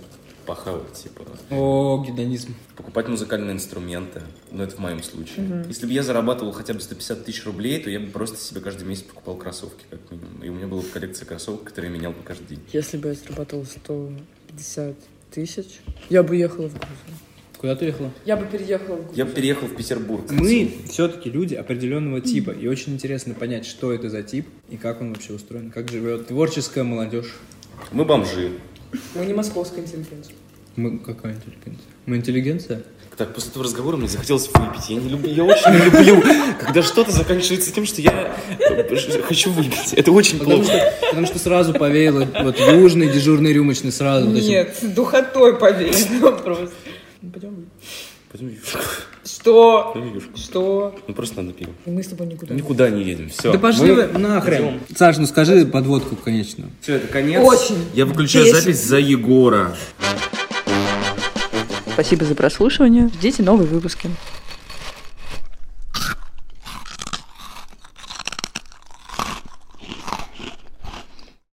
похавать, 0.42 0.92
типа. 0.92 1.24
О, 1.50 2.04
гедонизм. 2.06 2.54
Покупать 2.76 3.08
музыкальные 3.08 3.54
инструменты. 3.54 4.22
Ну, 4.50 4.62
это 4.62 4.76
в 4.76 4.78
моем 4.78 5.02
случае. 5.02 5.64
Если 5.68 5.86
бы 5.86 5.92
я 5.92 6.02
зарабатывал 6.02 6.52
хотя 6.52 6.74
бы 6.74 6.80
150 6.80 7.24
тысяч 7.24 7.44
рублей, 7.44 7.80
то 7.82 7.90
я 7.90 8.00
бы 8.00 8.06
просто 8.06 8.38
себе 8.38 8.60
каждый 8.60 8.84
месяц 8.86 9.02
покупал 9.02 9.36
кроссовки, 9.36 9.84
как 9.90 10.00
минимум. 10.10 10.42
И 10.42 10.48
у 10.48 10.54
меня 10.54 10.66
была 10.66 10.82
коллекция 10.92 11.26
кроссовок, 11.26 11.64
которые 11.64 11.90
я 11.90 11.98
менял 11.98 12.12
бы 12.12 12.22
каждый 12.24 12.46
день. 12.46 12.60
Если 12.72 12.96
бы 12.96 13.08
я 13.08 13.14
зарабатывала 13.14 13.64
150 13.64 14.96
тысяч, 15.30 15.80
я 16.10 16.22
бы 16.22 16.36
ехала 16.36 16.68
в 16.68 16.72
Грузию. 16.72 17.18
Куда 17.58 17.76
ты 17.76 17.84
ехала? 17.84 18.10
Я 18.24 18.36
бы 18.36 18.44
переехала 18.44 18.96
в 18.96 19.06
Грузию. 19.06 19.26
Я 19.26 19.32
переехал 19.32 19.68
в 19.68 19.76
Петербург. 19.76 20.30
Мы 20.30 20.78
все-таки 20.88 21.30
люди 21.30 21.54
определенного 21.54 22.20
типа, 22.20 22.50
и 22.50 22.66
очень 22.66 22.94
интересно 22.94 23.34
понять, 23.34 23.66
что 23.66 23.92
это 23.92 24.10
за 24.10 24.22
тип 24.22 24.48
и 24.68 24.76
как 24.76 25.00
он 25.00 25.12
вообще 25.12 25.32
устроен, 25.32 25.70
как 25.70 25.88
живет 25.88 26.26
творческая 26.26 26.82
молодежь. 26.82 27.34
Мы 27.92 28.04
бомжи. 28.04 28.52
Мы 29.14 29.26
не 29.26 29.34
московская 29.34 29.80
интеллигенция. 29.80 30.34
Мы 30.76 30.98
какая 30.98 31.34
интеллигенция? 31.34 31.86
Мы 32.06 32.16
интеллигенция? 32.16 32.82
Так, 33.16 33.34
после 33.34 33.50
этого 33.50 33.64
разговора 33.64 33.96
мне 33.98 34.08
захотелось 34.08 34.48
выпить. 34.54 34.88
Я 34.88 34.96
не 34.96 35.08
люблю, 35.10 35.30
я 35.30 35.44
очень 35.44 35.70
не 35.70 35.84
люблю, 35.84 36.22
когда 36.58 36.82
что-то 36.82 37.12
заканчивается 37.12 37.70
тем, 37.70 37.84
что 37.84 38.00
я 38.00 38.34
э, 38.58 38.96
хочу 39.22 39.52
выпить. 39.52 39.92
Это 39.92 40.10
очень 40.12 40.38
Потому 40.38 40.62
плохо. 40.62 40.72
что, 40.78 41.06
потому 41.08 41.26
что 41.26 41.38
сразу 41.38 41.74
повеяло 41.74 42.26
вот 42.42 42.58
южный, 42.58 43.08
дежурный, 43.12 43.52
рюмочный 43.52 43.92
сразу. 43.92 44.28
вот 44.28 44.36
этим. 44.38 44.48
Нет, 44.48 44.78
духотой 44.94 45.56
повеяло 45.58 46.32
просто. 46.38 46.72
Ну, 47.20 47.30
Пойдем. 47.30 47.66
Пойдем. 48.30 48.58
Что? 49.24 49.94
Что? 50.34 50.94
Ну 51.06 51.14
просто 51.14 51.42
надо 51.42 51.54
пиво. 51.54 51.70
И 51.86 51.90
мы 51.90 52.02
с 52.02 52.08
тобой 52.08 52.26
никуда. 52.26 52.54
не 52.54 52.60
Никуда 52.60 52.90
не 52.90 53.02
едем. 53.04 53.28
Все. 53.30 53.52
Да 53.52 53.58
пошли 53.58 53.92
вы 53.92 54.06
нахрен. 54.18 54.80
Саш, 54.96 55.18
ну 55.18 55.26
скажи 55.26 55.64
подводку, 55.64 56.16
конечно. 56.16 56.64
Все, 56.80 56.96
это 56.96 57.06
конец. 57.06 57.40
Очень 57.44 57.76
Я 57.94 58.04
выключаю 58.06 58.44
бесит. 58.46 58.56
запись 58.56 58.82
за 58.84 58.98
Егора. 58.98 59.76
Спасибо 61.92 62.24
за 62.24 62.34
прослушивание. 62.34 63.08
Ждите 63.08 63.42
новые 63.42 63.68
выпуски. 63.68 64.10